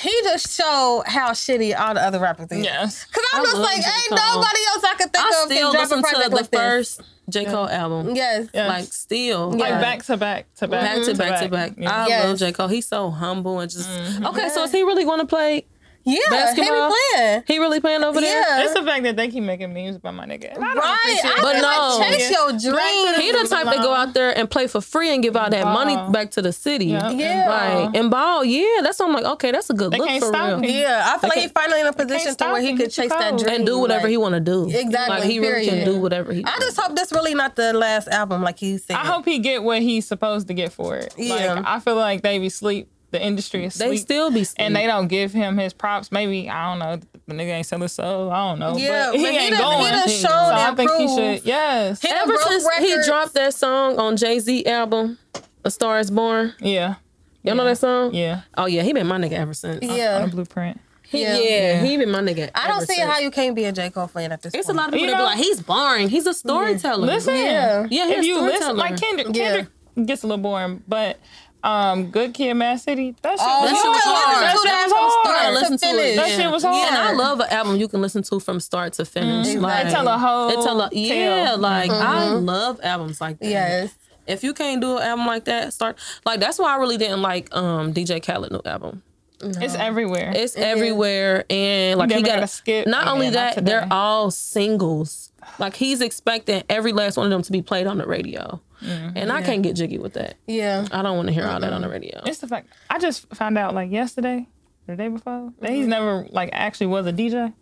[0.00, 2.64] He just showed how shitty all the other rappers is.
[2.64, 3.04] Yes.
[3.06, 3.88] Cause I'm I just like, J.
[3.88, 4.18] ain't Cole.
[4.34, 6.50] nobody else I could think I of still can drop a listen to the like
[6.52, 8.14] first J Cole album.
[8.14, 8.48] Yes.
[8.54, 8.68] Yeah.
[8.68, 9.80] Like still, Like Yeah.
[9.80, 11.72] back to back to back back to back to back.
[11.76, 12.04] Yeah.
[12.04, 12.24] I Yes.
[12.26, 12.68] love J Cole.
[12.68, 14.26] He's so humble and just Mm-hmm.
[14.26, 14.48] okay.
[14.50, 15.66] So is he really going to play?
[16.08, 16.18] Yeah.
[16.30, 16.88] Basketball?
[16.90, 17.42] He be playing.
[17.46, 18.40] He really playing over there?
[18.40, 18.64] Yeah.
[18.64, 20.50] It's the fact that they keep making memes about my nigga.
[20.52, 21.20] I don't Right.
[21.24, 21.98] I But feel no.
[21.98, 23.20] like chase your dream.
[23.20, 25.64] He the type to go out there and play for free and give all that
[25.64, 26.10] money uh-huh.
[26.10, 26.86] back to the city.
[26.86, 27.10] Yeah.
[27.10, 27.48] Yeah.
[27.86, 29.24] Like and ball, yeah, that's what I'm like.
[29.24, 30.58] Okay, that's a good They look can't for stop real.
[30.60, 30.80] me.
[30.80, 31.40] Yeah, I feel like Okay.
[31.42, 32.76] he's finally in a position to where he him.
[32.76, 34.68] could Get your chase that dream And do whatever like- he want to do.
[34.70, 36.44] Exactly, Like he really can do whatever he.
[36.44, 38.96] I just hope that's really not the last album, like he said.
[38.96, 41.14] I hope he get what he's supposed to get for it.
[41.18, 41.54] Yeah.
[41.54, 42.88] Like I feel like they be sleep.
[43.10, 44.00] The industry is they sleep.
[44.00, 44.44] still be.
[44.58, 46.12] and they don't give him his props.
[46.12, 47.00] Maybe I don't know.
[47.26, 48.30] The nigga ain't selling soul.
[48.30, 48.76] I don't know.
[48.76, 49.92] Yeah, but he but he ain't done- he going.
[49.92, 51.46] done so showed I and think he should.
[51.46, 52.02] Yes.
[52.02, 55.16] He Ever broke since he dropped that song on Jay Z album,
[55.64, 56.96] "A Star Is Born," Yeah.
[57.42, 58.12] y'all know that song?
[58.12, 58.42] Yeah.
[58.58, 59.82] Oh yeah, he been my nigga ever since.
[59.88, 60.24] On Yeah.
[60.24, 60.78] a blueprint.
[61.02, 61.38] He- Yeah.
[61.38, 62.50] yeah, he been my nigga.
[62.54, 63.10] I don't see since.
[63.10, 63.88] how you can't be a J.
[63.88, 66.10] Cole fan at this It's a lot of people You that be like, he's boring.
[66.10, 67.06] He's a storyteller.
[67.06, 67.34] Listen.
[67.36, 67.86] Yeah.
[67.88, 69.44] Yeah, he's If a you listen, like Kendrick, Yeah.
[69.48, 69.68] Kendrick
[70.06, 71.18] gets a little boring, but
[71.64, 73.14] um, Good Kid, Mad City.
[73.22, 73.40] That shit.
[73.40, 74.34] Oh, was shit was hard.
[74.34, 74.44] hard.
[74.44, 75.54] listen to That that shit was hard.
[75.54, 75.90] listen to it.
[75.90, 76.16] finish.
[76.16, 76.76] That shit was hard.
[76.76, 79.54] Yeah, and I love an album you can listen to from start to finish.
[79.54, 81.58] Like, They tell a whole It tell a, yeah, tale.
[81.58, 83.48] like I love albums like that.
[83.48, 83.94] Yes.
[84.26, 87.22] If you can't do an album like that, start like that's why I really didn't
[87.22, 89.02] like um DJ Khaled new album.
[89.40, 90.32] It's everywhere.
[90.34, 92.86] It's everywhere and like he got gotta skip.
[92.86, 93.70] Not Yeah, only not that, today.
[93.70, 95.32] they're all singles.
[95.58, 99.16] Like he's expecting every last one of them to be played on the radio, Mm-hmm.
[99.16, 100.36] and I can't get jiggy with that.
[100.46, 100.86] Yeah.
[100.92, 102.20] I don't want to hear all that on the radio.
[102.26, 102.68] It's the fact.
[102.90, 104.46] I just found out like yesterday,
[104.86, 107.52] the day before, that he's never like actually was a DJ.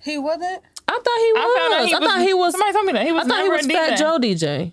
[0.00, 0.62] He wasn't?
[0.88, 1.42] I thought he was.
[1.42, 2.08] I found out he I was.
[2.08, 2.52] thought he was.
[2.52, 3.72] Somebody told me that he was I thought he was a DJ.
[3.72, 4.72] Fat Joe DJ.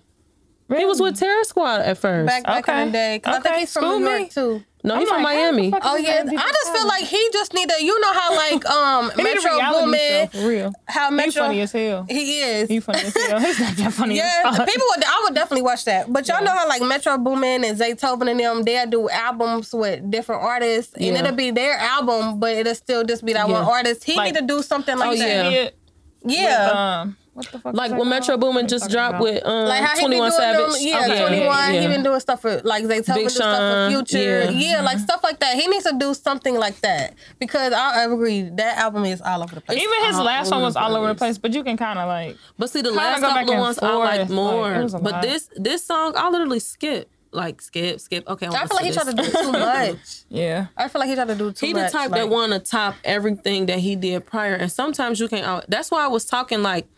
[0.76, 2.28] He was with Terror Squad at first.
[2.28, 2.84] Back back in Okay.
[2.86, 3.18] the day.
[3.18, 4.28] 'Cause I think Okay, he's from school New me.
[4.28, 4.64] Too.
[4.82, 5.72] No, he's from like, Miami.
[5.82, 7.84] Oh yeah, I just feel like he just need to.
[7.84, 10.00] You know how like um He need a Metro reality Boomin,
[10.32, 10.72] show for real.
[10.86, 12.06] how He's Metro funny as hell.
[12.08, 12.68] he is.
[12.68, 13.40] He funny as hell.
[13.40, 14.68] He's not that funny Yeah, as the fuck.
[14.68, 15.04] people would.
[15.04, 16.12] I would definitely watch that.
[16.12, 16.44] But y'all Yeah.
[16.46, 20.92] know how like Metro Boomin and Zaytoven and them, they'll do albums with different artists,
[20.94, 21.18] and Yeah.
[21.20, 23.52] it'll be their album, but it'll still just be that Yeah.
[23.54, 24.04] one artist.
[24.04, 25.28] He Like- need to do something like Oh, that.
[25.28, 25.46] yeah.
[25.48, 25.76] Idiot
[26.24, 27.74] Yeah, with, um, what the fuck?
[27.74, 28.36] Like when Metro?
[28.36, 30.72] Boomin just dropped talking with um, like how he Twenty been doing Savage.
[30.72, 30.76] them.
[30.80, 31.74] Yeah, Okay, Twenty One.
[31.74, 31.80] yeah.
[31.80, 34.18] He been doing stuff for like Zaytoven Big do stuff for Future.
[34.18, 34.50] yeah.
[34.50, 34.82] Yeah.
[34.82, 35.56] like stuff like that.
[35.56, 39.54] He needs to do something like that because I agree that album is all over
[39.54, 39.78] the place.
[39.82, 41.20] Even his last one was all over the place.
[41.36, 43.60] place, but you can kind of like But see, the last go couple of and
[43.60, 44.62] ones I like more.
[44.70, 47.10] like, it was a but this this song, I literally skip.
[47.32, 48.26] Like skip, skip.
[48.28, 49.96] Okay, I feel like he tried to do too much.
[50.30, 50.66] yeah.
[50.76, 51.92] I feel like he tried to do too He much.
[51.92, 55.28] the type like- that want to top everything that he did prior, and sometimes you
[55.28, 55.64] can't.
[55.70, 56.88] That's why I was talking like,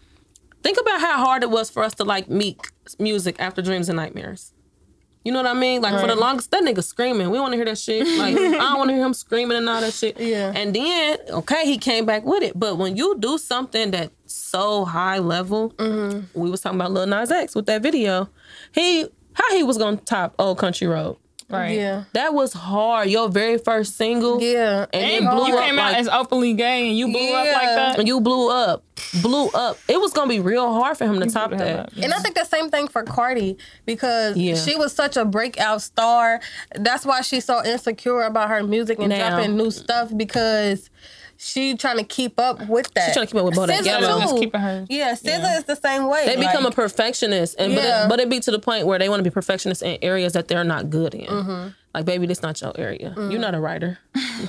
[0.63, 3.97] think about how hard it was for us to like Meek music after Dreams and
[3.97, 4.53] Nightmares.
[5.25, 5.81] You know what I mean?
[5.83, 7.31] Like for the longest, that nigga screaming.
[7.31, 8.05] We want to hear that shit.
[8.19, 10.19] Like I don't want to hear him screaming and all that shit.
[10.19, 10.53] Yeah.
[10.53, 12.59] And then okay, he came back with it.
[12.59, 16.41] But when you do something that's so high level, Mm-hmm.
[16.41, 18.29] we was talking about Lil Nas X with that video.
[18.75, 21.17] He how he was gonna top Old Country Road.
[21.53, 21.77] Right.
[21.77, 23.09] Yeah, That was hard.
[23.11, 24.41] Your very first single.
[24.41, 24.87] yeah.
[24.93, 27.29] And, And it blew you up came like, out as openly gay and you blew
[27.35, 27.99] up like that.
[27.99, 28.83] and you blew up,
[29.21, 29.79] blew up.
[29.89, 31.87] It was gonna be real hard for him to top blew the hell that.
[31.87, 31.93] up.
[32.03, 34.55] And I think the same thing for Cardi because Yeah.
[34.57, 36.41] she was such a breakout star.
[36.75, 39.31] That's why she's so insecure about her music and Now.
[39.37, 40.89] dropping new stuff because
[41.45, 43.09] she trying to keep up with that.
[43.09, 44.29] She trying to keep up with Bodak SZA Yellow.
[44.35, 44.39] too.
[44.41, 45.59] Keeping her- Yeah, SZA Yeah.
[45.59, 46.25] is the same way.
[46.27, 49.09] They become a perfectionist, and but, it, but it be to the point where they
[49.09, 51.27] want to be perfectionists in areas that they're not good in.
[51.27, 51.69] Mm-hmm.
[51.95, 53.13] Like, baby, this not your area.
[53.17, 53.99] You're not a writer.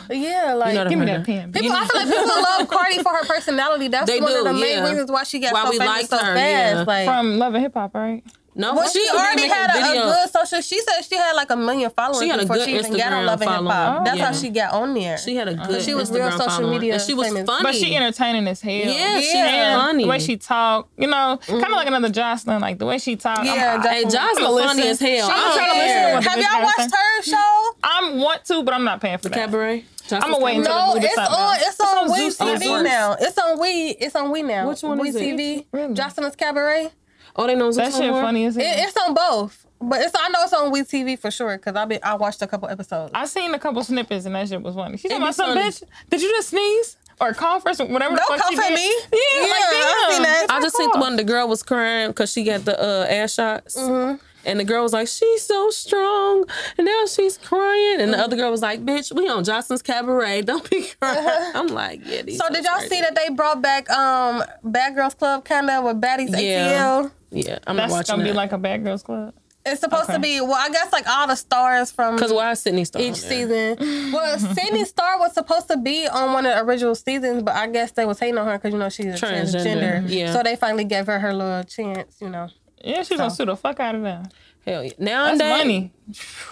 [0.10, 1.52] yeah, like You're Give me that pen.
[1.52, 1.72] people.
[1.76, 3.88] I feel like people love Cardi for her personality.
[3.89, 4.89] That's They one of the main yeah.
[4.89, 6.76] reasons why she got Why so we famous liked so her, fast.
[6.78, 6.84] yeah.
[6.88, 7.06] Like.
[7.06, 8.24] From Love and Hip Hop, right?
[8.56, 10.62] No, well, but she already had a, a good social.
[10.62, 12.95] She said she had like a million followers She had a before good she even
[12.95, 13.72] got on Instagram Love and Hip Hop.
[13.72, 14.04] following.
[14.04, 15.18] That's how she got on there.
[15.18, 15.68] She had a uh-huh.
[15.68, 15.82] good.
[15.82, 16.72] She was Instagram real social following.
[16.72, 17.45] media and she was famous.
[17.45, 17.64] funny.
[17.64, 18.74] But she entertaining as hell.
[18.74, 19.78] Yeah, she's Yeah.
[19.78, 20.04] funny.
[20.04, 21.74] The way she talk, you know, kind of mm-hmm.
[21.74, 23.43] like another Joseline, like the way she talk.
[23.43, 24.62] Yeah, I'm, Hey, definitely.
[24.62, 25.30] Joseline funny as hell.
[25.32, 27.72] I'm trying to listen to what Have y'all watched her show?
[27.84, 29.36] I want to, but I'm not paying for that.
[29.36, 29.86] Cabaret.
[30.12, 31.26] I'ma wait until No, it's on.
[31.26, 31.58] else.
[31.62, 32.84] It's on on WE tv TV.
[32.84, 33.16] now.
[33.20, 33.95] It's on Wii.
[33.99, 34.70] It's on Wii now.
[34.70, 35.22] Which one Wii is it?
[35.22, 35.66] TV.
[35.72, 35.93] Really?
[35.93, 36.91] Joseline's Cabaret.
[37.36, 38.64] Oh, they know That shit funny as hell.
[38.66, 41.76] It, it's on both, but it's I know it's on WE tv for sure because
[41.76, 43.12] I been I watched a couple episodes.
[43.16, 44.98] I seen a couple snippets and that shit was funny.
[44.98, 45.62] She It talking about some funny.
[45.70, 45.84] bitch.
[46.10, 46.98] Did you just sneeze?
[47.22, 48.16] or conference, whatever.
[48.16, 48.76] Don't the fuck she comfort did.
[48.76, 48.88] me.
[49.14, 50.14] Yeah, Yeah, like I damn.
[50.14, 50.46] seen that.
[50.50, 53.36] I just think the one the girl was crying because she got the uh, ass
[53.36, 53.78] shots.
[53.78, 54.16] Mm-hmm.
[54.46, 56.44] And the girl was like, "She's so strong,"
[56.78, 58.02] and now she's crying.
[58.02, 60.42] And the other girl was like, "Bitch, we on Johnson's Cabaret.
[60.50, 62.96] Don't be crying." I'm like, "Yeah." These So did y'all crazy.
[62.96, 67.04] see that they brought back um Bad Girls Club kind of with Baddies Yeah.
[67.04, 67.12] ATL?
[67.34, 69.34] Yeah, I'm not That's watching gonna be like a bad girls club.
[69.66, 72.60] It's supposed to be well, I guess like all the stars from Cause why is
[72.60, 73.78] Sidney Starr each season.
[74.12, 77.68] Well, Sidney Starr was supposed to be on one of the original seasons, but I
[77.68, 80.04] guess they was hating on her because you know she's a Transgender, transgender.
[80.10, 80.34] yeah.
[80.34, 82.18] So they finally gave her her little chance.
[82.20, 82.50] You know.
[82.84, 84.26] Yeah, she's gonna sue the fuck out of them.
[84.66, 84.90] Hell yeah!
[84.98, 85.00] That's
[85.40, 85.92] Nowadays, money.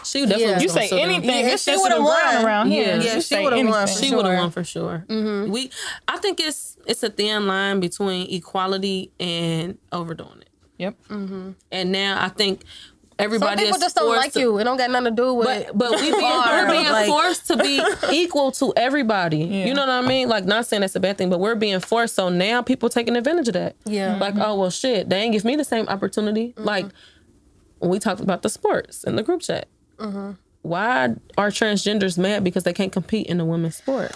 [0.06, 0.46] she definitely.
[0.46, 0.60] Yeah.
[0.62, 2.46] You say anything, Yeah, it's she would've won.
[2.46, 2.96] around here.
[2.98, 3.02] Yeah.
[3.16, 3.88] Yeah, she would've won anything.
[3.98, 4.42] for She would have Sure.
[4.42, 5.06] won for sure.
[5.10, 5.52] Mm-hmm.
[5.52, 5.70] We,
[6.08, 10.41] I think it's it's a thin line between equality and overdoing
[10.82, 10.86] it.
[10.86, 10.96] Yep.
[11.10, 11.52] Mm-hmm.
[11.72, 12.64] And now I think
[13.20, 14.58] everybody Some everybody people is just don't like to- you.
[14.58, 15.46] It don't got nothing to do with.
[15.48, 19.38] But but we being, we're being like- forced to be equal to everybody.
[19.40, 19.66] Yeah.
[19.66, 20.28] You know what I mean?
[20.28, 22.16] Like not saying that's a bad thing, but we're being forced.
[22.16, 23.76] So now people taking advantage of that.
[23.86, 24.18] Yeah.
[24.18, 24.44] Like mm-hmm.
[24.44, 26.50] oh well shit, they ain't give me the same opportunity.
[26.50, 26.64] Mm-hmm.
[26.64, 26.86] Like
[27.80, 29.68] when we talked about the sports in the group chat.
[30.64, 34.12] Why are transgenders mad because they can't compete in the women's sport?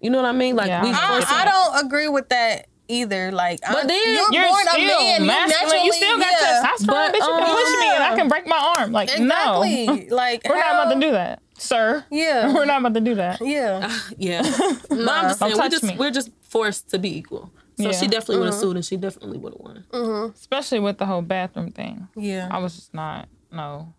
[0.00, 0.56] You know what I mean?
[0.56, 3.30] Like Yeah, we I- I, I don't agree with that either.
[3.32, 5.26] Like, But I, then you're, You're born a still man.
[5.26, 5.84] masculine.
[5.84, 6.62] You still got yeah.
[6.66, 7.18] testosterone, But, bitch.
[7.18, 8.92] You can um, push me and I can break my arm.
[8.92, 9.60] Like no,
[10.10, 12.04] Like, we're not about to do that, sir.
[12.10, 12.52] Yeah.
[12.54, 13.40] We're not about to do that.
[13.40, 13.96] Yeah.
[14.18, 14.42] Yeah.
[14.88, 15.96] but I'm just saying, we just, me.
[15.98, 17.50] we're just forced to be equal.
[17.78, 17.92] So Yeah.
[17.92, 18.60] she definitely would have Mm-hmm.
[18.62, 19.60] sued and she definitely would have
[19.92, 20.32] won.
[20.34, 22.08] Especially with the whole bathroom thing.
[22.16, 22.48] Yeah.
[22.50, 23.28] I was just not.
[23.52, 23.94] No.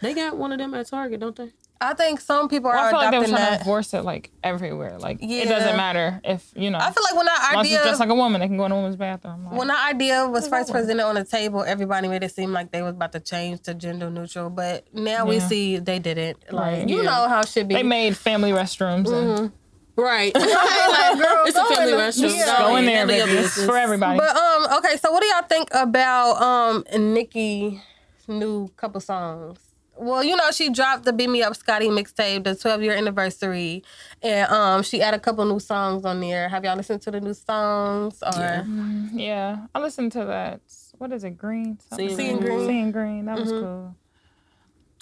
[0.00, 1.52] They got one of them at Target, don't they?
[1.82, 3.60] I think some people are I feel like they were adopting trying to that.
[3.60, 4.98] enforce it like everywhere.
[4.98, 5.44] Like Yeah.
[5.44, 6.76] it doesn't matter if you know.
[6.78, 8.66] I feel like when that once it's idea, just like a woman, they can go
[8.66, 9.46] in a woman's bathroom.
[9.46, 10.78] Like, when that idea was first work?
[10.80, 13.72] presented on the table, everybody made it seem like they was about to change to
[13.72, 14.50] gender neutral.
[14.50, 16.52] But now we see they didn't.
[16.52, 16.88] Like, Right.
[16.88, 17.02] you Yeah.
[17.04, 17.74] know how it should be.
[17.76, 19.50] they made family restrooms and
[19.96, 20.34] Right.
[20.34, 22.36] like, girl, it's a family in the- restroom.
[22.36, 22.58] yeah.
[22.58, 23.38] go in there, Handle baby.
[23.38, 24.18] It's for everybody.
[24.18, 24.96] But um, okay.
[24.98, 27.80] So what do y'all think about um Nicki's
[28.28, 29.58] new couple songs?
[30.00, 33.84] Well, you know she dropped the "Beam Me Up, Scotty" mixtape, the 12 year anniversary,
[34.22, 36.48] and um she added a couple new songs on there.
[36.48, 38.22] Have y'all listened to the new songs?
[38.22, 38.64] Or Yeah.
[39.12, 40.60] yeah, I listened to that.
[40.98, 41.36] What is it?
[41.36, 41.78] Green.
[41.88, 42.16] Something?
[42.16, 42.66] Seeing Green.
[42.66, 43.24] Seeing green.
[43.26, 43.94] That was cool.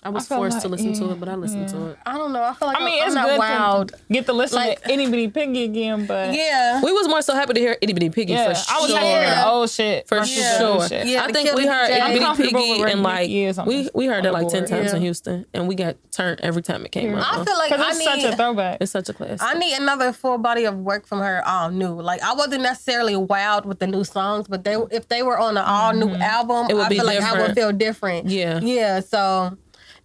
[0.05, 1.76] I was I feel forced to like- listen to it, but I listened yeah.
[1.76, 1.99] to it.
[2.07, 2.42] I don't know.
[2.42, 3.88] I feel like I mean, I'm it's not good wild.
[3.88, 6.80] to get to listen Like- to Itty Bitty Piggy again, but Yeah.
[6.82, 8.96] We was more so happy to hear Itty Bitty Piggy yeah, for I was sure.
[8.99, 9.42] happy Yeah.
[9.42, 10.88] the old shit For versus the sure.
[10.88, 11.07] shit.
[11.09, 12.11] Yeah, I think we heard DJ.
[12.11, 14.61] Itty Bitty Piggy where and like Nicki is on we we heard it like ten
[14.61, 14.68] board.
[14.70, 17.24] times in Houston, and we got turned every time it came Yeah.
[17.26, 18.78] I feel like Because I it's need such a throwback.
[18.80, 19.42] It's such a classic.
[19.42, 22.01] I need another full body of work from her all new.
[22.01, 25.57] Like I wasn't necessarily wild with the new songs, but they if they were on
[25.57, 26.22] an all new mm-hmm.
[26.22, 28.28] album, It would I be feel like I would feel different.
[28.28, 28.61] Yeah.
[28.61, 29.01] Yeah.
[29.01, 29.57] So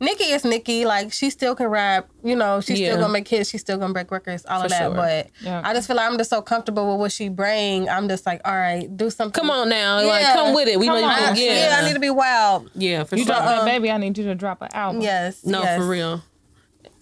[0.04, 0.86] Nicki is Nicki.
[0.86, 2.10] Like she still can rap.
[2.24, 2.90] You know, she's Yeah.
[2.92, 3.50] still gonna make hits.
[3.50, 4.46] She's still gonna break records.
[4.46, 4.80] All For of that.
[4.82, 4.94] sure.
[4.94, 5.62] But Yeah.
[5.64, 7.90] I just feel like I'm just so comfortable with what she bring.
[7.90, 9.32] I'm just like, all right, do something.
[9.40, 10.80] Come on now, like come with it.
[10.80, 11.18] We Come know you on.
[11.20, 11.34] can.
[11.34, 11.80] I, Yeah, yeah.
[11.82, 12.70] I need to be wild.
[12.76, 13.20] yeah, for sure.
[13.20, 13.36] You sure.
[13.36, 15.02] drop that um, baby, I need you to drop an album.
[15.02, 15.46] Yes.
[15.46, 15.80] no, yes.
[15.80, 16.22] for real.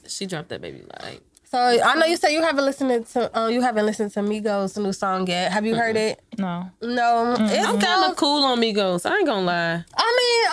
[0.08, 1.22] She dropped that baby like
[1.52, 4.82] So I know you said you haven't listened to uh, you haven't listened to Migos'
[4.82, 5.52] new song yet.
[5.52, 6.22] Have you heard it?
[6.38, 6.72] No.
[6.82, 7.34] No.
[7.38, 9.06] It I'm kind of cool on Migos.
[9.06, 9.74] I ain't gonna lie.
[9.74, 9.86] I mean,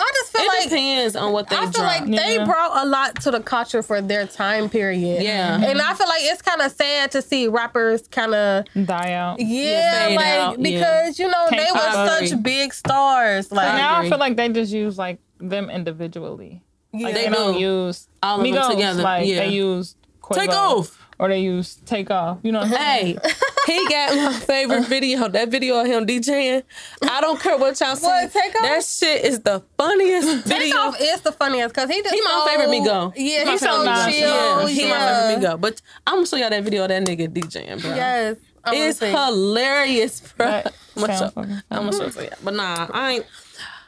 [0.01, 2.01] I just feel like It like depends on what they I feel drop.
[2.01, 5.23] like they brought a lot to the culture for their time period.
[5.23, 5.55] Yeah.
[5.63, 9.39] And I feel like it's kind of sad to see rappers kind of Die out.
[9.39, 10.63] yeah, fade like out, yeah.
[10.81, 13.53] because you know Can't they were such big stars.
[13.53, 16.61] Like now I feel like they just use like them individually.
[16.91, 17.05] yeah.
[17.05, 17.59] Like, They they, don't do.
[17.61, 19.37] use All of them Migos, together, Like yeah.
[19.45, 19.95] they use
[20.29, 21.07] Quavo, Takeoff.
[21.19, 22.39] or they use Takeoff.
[22.43, 23.17] You know what I'm saying?
[23.65, 25.27] Hey, he got my favorite video.
[25.27, 26.63] That video of him DJing.
[27.03, 28.07] I don't care what y'all say.
[28.07, 28.61] What, Takeoff?
[28.61, 30.59] That shit is the funniest video.
[30.67, 33.13] Takeoff is the funniest because he just He my so- favorite Migo.
[33.15, 34.05] Yeah, my he's so favorite Migo.
[34.11, 34.19] chill.
[34.29, 34.97] yeah, Yeah, he my
[35.29, 35.61] favorite Migo.
[35.61, 37.95] But I'm gonna show y'all that video of that nigga DJing, bro.
[37.95, 40.47] Yes, I'm It's hilarious, bro.
[40.47, 42.29] That I'm gonna sounds show, fucking I'm gonna show it to you.
[42.43, 43.25] But nah, I ain't.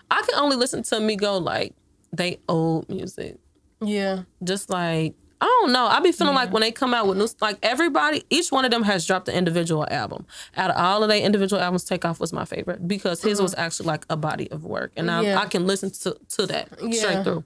[0.09, 1.73] I can only listen to Migo like
[2.13, 3.37] they old music.
[3.81, 5.87] Yeah, just like I don't know.
[5.87, 8.69] I be feeling like when they come out with new, like everybody, each one of
[8.69, 10.27] them has dropped an individual album.
[10.55, 13.43] Out of all of their individual albums, Takeoff was my favorite because his uh-huh.
[13.43, 15.39] was actually like a body of work, and I, Yeah.
[15.39, 16.91] I can listen to to that Yeah.
[16.91, 17.43] straight through.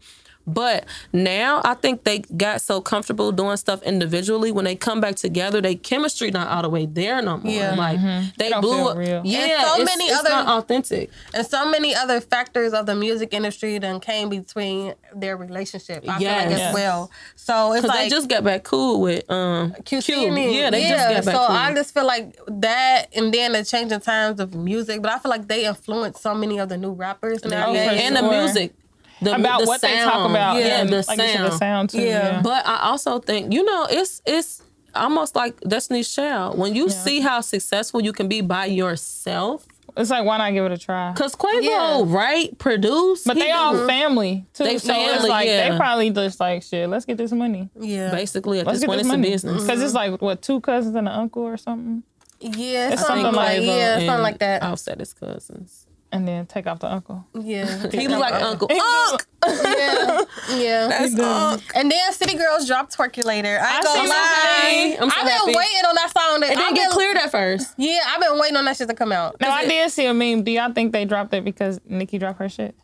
[0.47, 4.51] But now I think they got so comfortable doing stuff individually.
[4.51, 7.51] When they come back together, they chemistry not all the way there no more.
[7.51, 7.75] Yeah.
[7.75, 7.99] Like
[8.37, 8.97] they don't blew up.
[8.97, 9.21] real.
[9.25, 11.09] Yeah, And so it's, many it's other- not authentic.
[11.33, 16.03] and so many other factors of the music industry then came between their relationship.
[16.07, 16.59] I feel like Yes.
[16.61, 17.09] as well.
[17.35, 20.27] So it's Because like they just got back cool with um QC Q.
[20.27, 20.49] and them.
[20.49, 21.55] Yeah, they just got back so cool.
[21.57, 25.01] I just feel like that, and then the changing times of music.
[25.01, 27.89] But I feel like they influenced so many of the new rappers nowadays.
[27.89, 28.73] for and the music.
[29.21, 30.57] The, About the what they talk about.
[30.57, 31.45] Yeah, and the like sound.
[31.45, 32.01] the sound too.
[32.01, 32.05] Yeah.
[32.33, 32.41] Yeah.
[32.41, 34.61] But I also think, you know, it's it's
[34.93, 36.57] almost like Destiny's Child.
[36.57, 39.65] When you see how successful you can be by yourself,
[39.97, 41.11] It's like why not give it a try?
[41.13, 42.01] because Quavo Yeah.
[42.05, 44.63] write, produce, But he they do all family too.
[44.65, 45.69] They so it's like yeah.
[45.69, 46.89] they probably just like shit.
[46.89, 47.69] Let's get this money.
[47.79, 48.11] Yeah.
[48.11, 49.61] basically at Let's this get point this it's a money business.
[49.63, 52.03] because it's like what two cousins and an uncle or something,
[52.41, 54.61] Yeah, It's something, something like, like yeah, And something like that.
[54.63, 55.84] Offset his cousins.
[56.15, 57.25] And then Takeoff the uncle.
[57.33, 57.87] Yeah.
[57.91, 59.25] He look like Uncle Unc.
[59.47, 60.21] yeah.
[60.55, 60.87] Yeah.
[60.87, 61.61] That's Unc.
[61.75, 63.59] And then City Girls dropped Twerkulator.
[63.59, 64.95] I ain't I gonna see lie.
[64.99, 66.39] what I'm so I've been waiting on that song.
[66.41, 67.73] To, It didn't I've get been- cleared at first.
[67.77, 69.35] Yeah, I've been waiting on that shit to come out.
[69.41, 70.43] No, I did see a meme.
[70.43, 72.75] Do y'all think they dropped it because Nicki dropped her shit?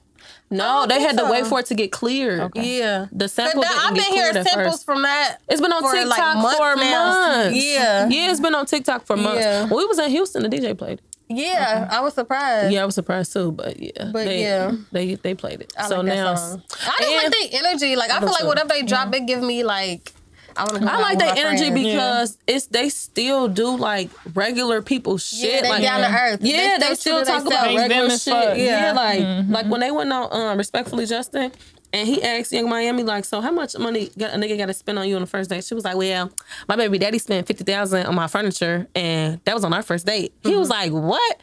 [0.51, 1.32] No, they had to so.
[1.32, 2.51] wait for it to get cleared.
[2.55, 3.05] Yeah.
[3.11, 4.86] The But sample then didn't I've been cleared hearing at samples first.
[4.86, 5.38] from that.
[5.49, 7.09] It's been on for, TikTok like, months for now.
[7.09, 7.57] months.
[7.57, 8.07] Yeah.
[8.09, 9.41] Yeah, it's been on TikTok for months.
[9.41, 9.61] Yeah.
[9.61, 11.01] When we was in Houston, the DJ played
[11.38, 11.43] it.
[11.43, 12.71] Yeah, I was surprised.
[12.73, 14.09] Yeah, I was surprised too, but yeah.
[14.11, 14.71] But they, yeah.
[14.91, 15.73] They they played it.
[15.77, 16.63] I so like that now song.
[16.69, 17.95] I just like and- the energy.
[17.95, 18.47] Like I do feel like too.
[18.47, 20.13] whatever they drop, it give me like
[20.57, 20.91] I want to.
[20.91, 25.63] I like that their energy because it's they still do like regular people shit.
[25.63, 26.39] they like down to earth.
[26.41, 28.57] Yeah, They they, still still talk about regular shit.
[28.57, 28.91] Yeah, Yeah.
[28.91, 31.51] like like when they went out um respectfully Justin.
[31.94, 34.74] And he asked Yung Miami, like, so how much money got, a nigga got to
[34.74, 35.64] spend on you on the first date?
[35.64, 36.32] She was like, well,
[36.68, 40.34] my baby daddy spent 50000 on my furniture, and that was on our first date.
[40.42, 40.94] He was mm-hmm.
[40.94, 41.42] like, what?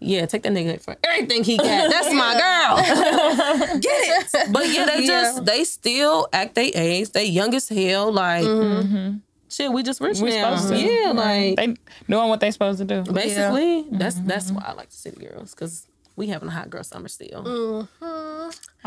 [0.00, 1.90] Yeah, take that nigga for everything he got.
[1.90, 3.78] That's my girl.
[3.80, 4.52] Get it.
[4.52, 5.06] But yeah, they Yeah.
[5.06, 7.10] just, they still act they age.
[7.10, 8.12] They young as hell.
[8.12, 9.16] Like, mm-hmm.
[9.48, 10.54] shit, we just rich We now.
[10.56, 10.88] supposed to.
[10.88, 11.74] Yeah, like, They
[12.08, 13.12] doing what they supposed to do.
[13.12, 14.56] basically, that's that's mm-hmm.
[14.56, 17.88] why I like the city girls, because we having a hot girl summer still.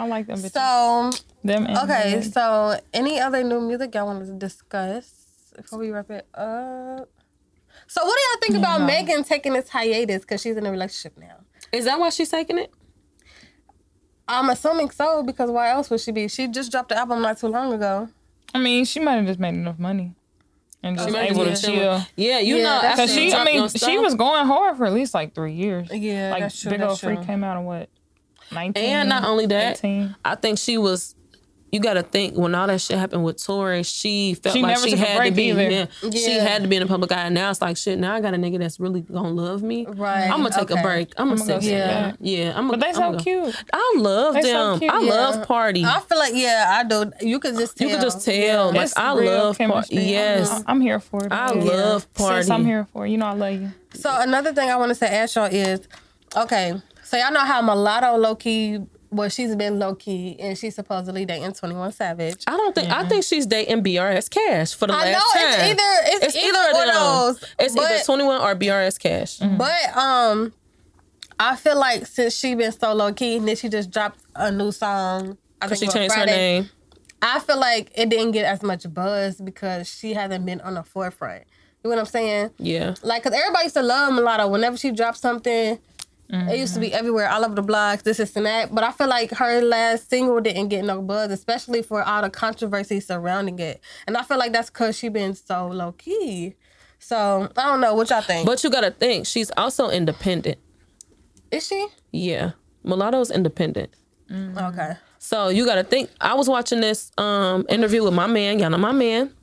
[0.01, 0.51] I like them bitches.
[0.51, 1.11] So
[1.43, 2.23] them and okay, them.
[2.23, 7.07] so any other new music y'all want to discuss before we wrap it up?
[7.85, 11.17] So what do y'all think about Megan taking this hiatus because she's in a relationship
[11.19, 11.37] now?
[11.71, 12.73] Is that why she's taking it?
[14.27, 16.27] I'm assuming so because why else would she be?
[16.27, 18.09] She just dropped the album not too long ago.
[18.55, 20.15] I mean, she might have just made enough money
[20.81, 22.01] and just might able to just chill.
[22.15, 24.93] Yeah, you Yeah, know, Cause she, I mean, your she was going hard for at
[24.93, 25.89] least like three years.
[25.91, 26.71] Yeah, like that's true.
[26.71, 27.89] Big that's Old Freak came out in what,
[28.51, 28.83] nineteen?
[28.85, 30.15] And not only that, 18?
[30.25, 31.15] I think she was.
[31.73, 34.77] You got to think when all that shit happened with Tory, she felt She like
[34.79, 35.51] she had to be.
[35.51, 35.69] either.
[35.69, 37.21] Yeah, she had to be in the public eye.
[37.27, 37.97] And now it's like shit.
[37.97, 39.85] Now I got a nigga that's really gonna love me.
[39.87, 40.77] Right, I'm gonna take okay.
[40.77, 41.13] a break.
[41.15, 41.87] I'm gonna I'ma go sit sit yeah.
[42.11, 42.15] back.
[42.19, 42.57] Yeah.
[42.57, 42.67] I'm.
[42.67, 43.17] But they I'm so go.
[43.19, 43.55] cute.
[43.71, 44.79] I love They so them.
[44.79, 44.91] cute.
[44.91, 45.09] I Yeah.
[45.11, 45.85] love Pardi.
[45.85, 47.09] I feel like yeah, I do.
[47.21, 47.87] You could just tell.
[47.87, 48.73] you could just tell.
[48.73, 49.85] Like It's I love Pardi.
[49.91, 50.51] Yes.
[50.51, 51.31] I'm, I'm here for it.
[51.31, 51.63] I babe.
[51.63, 52.41] love Pardi.
[52.41, 53.11] Sis, I'm here for it.
[53.11, 53.71] You know I love you.
[53.93, 55.87] So another thing I want to say, ask y'all is,
[56.35, 56.81] okay,
[57.12, 61.26] so y'all know how Mulatto low key, well, she's been low key, and she's supposedly
[61.26, 62.45] dating Twenty One Savage.
[62.47, 62.89] I don't think.
[62.89, 65.53] I think she's dating BRS Kash for the I last know time.
[65.53, 67.49] it's either it's, either, of one of those.
[67.59, 69.39] It's but, either 21 or BRS Kash.
[69.39, 70.53] But um,
[71.38, 74.49] I feel like since she been so low key, and then she just dropped a
[74.49, 75.38] new song.
[75.62, 76.70] I think She it was changed her name.
[77.22, 80.84] I feel like it didn't get as much buzz because she hasn't been on the
[80.84, 81.43] forefront.
[81.84, 82.51] You know what I'm saying?
[82.59, 82.95] Yeah.
[83.03, 84.47] Like, cause everybody used to love Mulatto.
[84.47, 85.80] Whenever she dropped something,
[86.32, 88.73] it used to be everywhere, all over the blogs, this, this, and that.
[88.73, 92.29] But I feel like her last single didn't get no buzz, especially for all the
[92.29, 93.82] controversy surrounding it.
[94.07, 96.55] And I feel like that's cause she been so low key.
[96.99, 98.45] So I don't know what y'all think.
[98.45, 100.59] But you gotta think, she's also independent.
[101.51, 101.88] Is she?
[102.11, 102.51] Yeah.
[102.84, 103.91] Mulatto's independent.
[104.32, 104.93] Okay.
[105.19, 106.09] So you gotta think.
[106.21, 109.34] I was watching this um interview with my man, y'all know my man,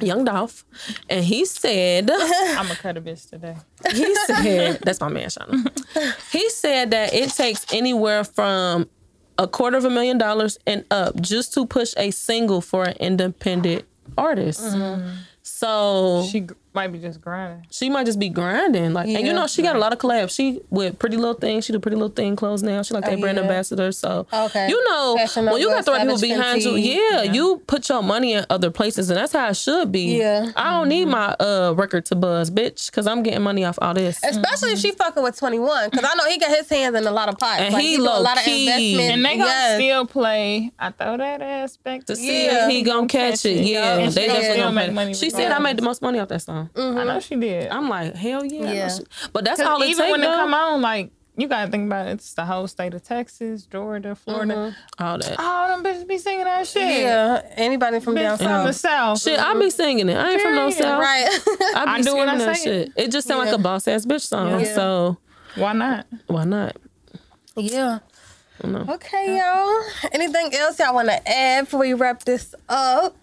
[0.00, 0.64] Young Dolph,
[1.08, 3.56] and he said I'm gonna cut a bitch today.
[3.92, 5.70] he said that's my man, Shauna.
[6.30, 8.88] He said that it takes anywhere from
[9.38, 12.96] a quarter of a million dollars and up just to push a single for an
[13.00, 13.84] independent
[14.16, 14.60] artist.
[14.60, 15.16] Mm-hmm.
[15.42, 16.46] So She
[16.76, 17.66] might be just grinding.
[17.70, 18.92] she might just be grinding.
[18.92, 20.30] Like, and you know, she got a lot of collabs.
[20.36, 21.60] She with Pretty Little Thing.
[21.62, 22.82] She do Pretty Little Thing clothes now.
[22.82, 23.42] She like that Oh, brand yeah.
[23.44, 23.90] ambassador.
[23.92, 24.68] So, Okay.
[24.68, 26.94] you know, Fashion when you got the right people Savage behind you, Fenty.
[26.94, 30.18] yeah, you put your money in other places, and that's how it should be.
[30.18, 30.52] Yeah.
[30.54, 33.94] I don't need my uh record to buzz, bitch, because I'm getting money off all
[33.94, 34.20] this.
[34.22, 35.90] Especially if she fucking with 21.
[35.90, 37.60] Because I know he got his hands in a lot of pots.
[37.60, 38.66] And like, he do a lot of low-key.
[38.66, 39.12] investment.
[39.14, 39.74] And they gonna Yes.
[39.80, 40.72] still play.
[40.78, 42.64] I throw that ass back to to see Yeah.
[42.66, 43.64] if he gonna catch it.
[43.64, 45.82] Yeah, And they she gonna definitely gonna make make money She said I made the
[45.82, 46.65] most money off that song.
[46.74, 46.98] Mm-hmm.
[46.98, 47.68] I know she did.
[47.70, 48.72] I'm like, hell yeah.
[48.72, 48.88] Yeah.
[48.88, 50.10] she- But that's all it even takes.
[50.12, 50.36] when it though.
[50.36, 54.14] come on, like you gotta think about it, it's the whole state of Texas, Georgia,
[54.14, 54.54] Florida.
[54.54, 55.02] Mm-hmm.
[55.04, 55.38] All that.
[55.38, 57.00] All them bitches be singing that shit.
[57.02, 57.42] Yeah.
[57.56, 59.18] Anybody from down Bitch from the south.
[59.18, 59.20] south.
[59.22, 60.14] Shit, I be singing it.
[60.16, 60.98] I ain't from no south.
[61.00, 61.26] Right.
[61.74, 62.84] I be I do when I that sing it.
[62.86, 62.92] shit.
[62.96, 64.60] It just sound like a boss ass bitch song.
[64.60, 64.74] Yeah.
[64.74, 65.18] So
[65.56, 66.06] Why not?
[66.26, 66.76] why not?
[67.54, 67.98] yeah.
[68.64, 68.68] I.
[68.94, 70.10] Okay, y'all.
[70.12, 73.14] Anything else y'all want to add before we wrap this up?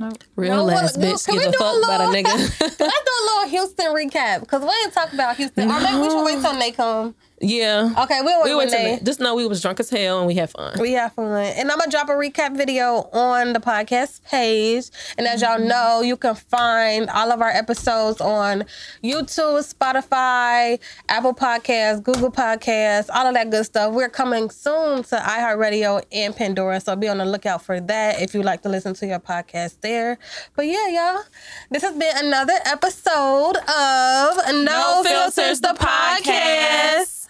[0.00, 0.10] No.
[0.34, 2.60] Real No, ass bitch can give we a do a fuck about a little- nigga.
[2.60, 5.70] Let's do a little Houston recap because we ain't talk about Houston.
[5.70, 7.94] Or maybe we should wait till they come Yeah.
[7.96, 10.50] Okay, we'll We went to just know we was drunk as hell and we had
[10.50, 10.78] fun.
[10.78, 11.42] We have fun.
[11.56, 14.90] And I'm gonna drop a recap video on the podcast page.
[15.16, 15.68] And as y'all mm-hmm.
[15.68, 18.64] know, you can find all of our episodes on
[19.02, 20.78] YouTube, Spotify,
[21.08, 23.94] Apple Podcasts, Google Podcasts, all of that good stuff.
[23.94, 26.78] We're coming soon to iHeartRadio and Pandora.
[26.78, 29.80] So be on the lookout for that if you like to listen to your podcast
[29.80, 30.18] there.
[30.56, 31.22] But yeah, y'all,
[31.70, 37.29] this has been another episode of No, No Filters, Filters, the the podcast.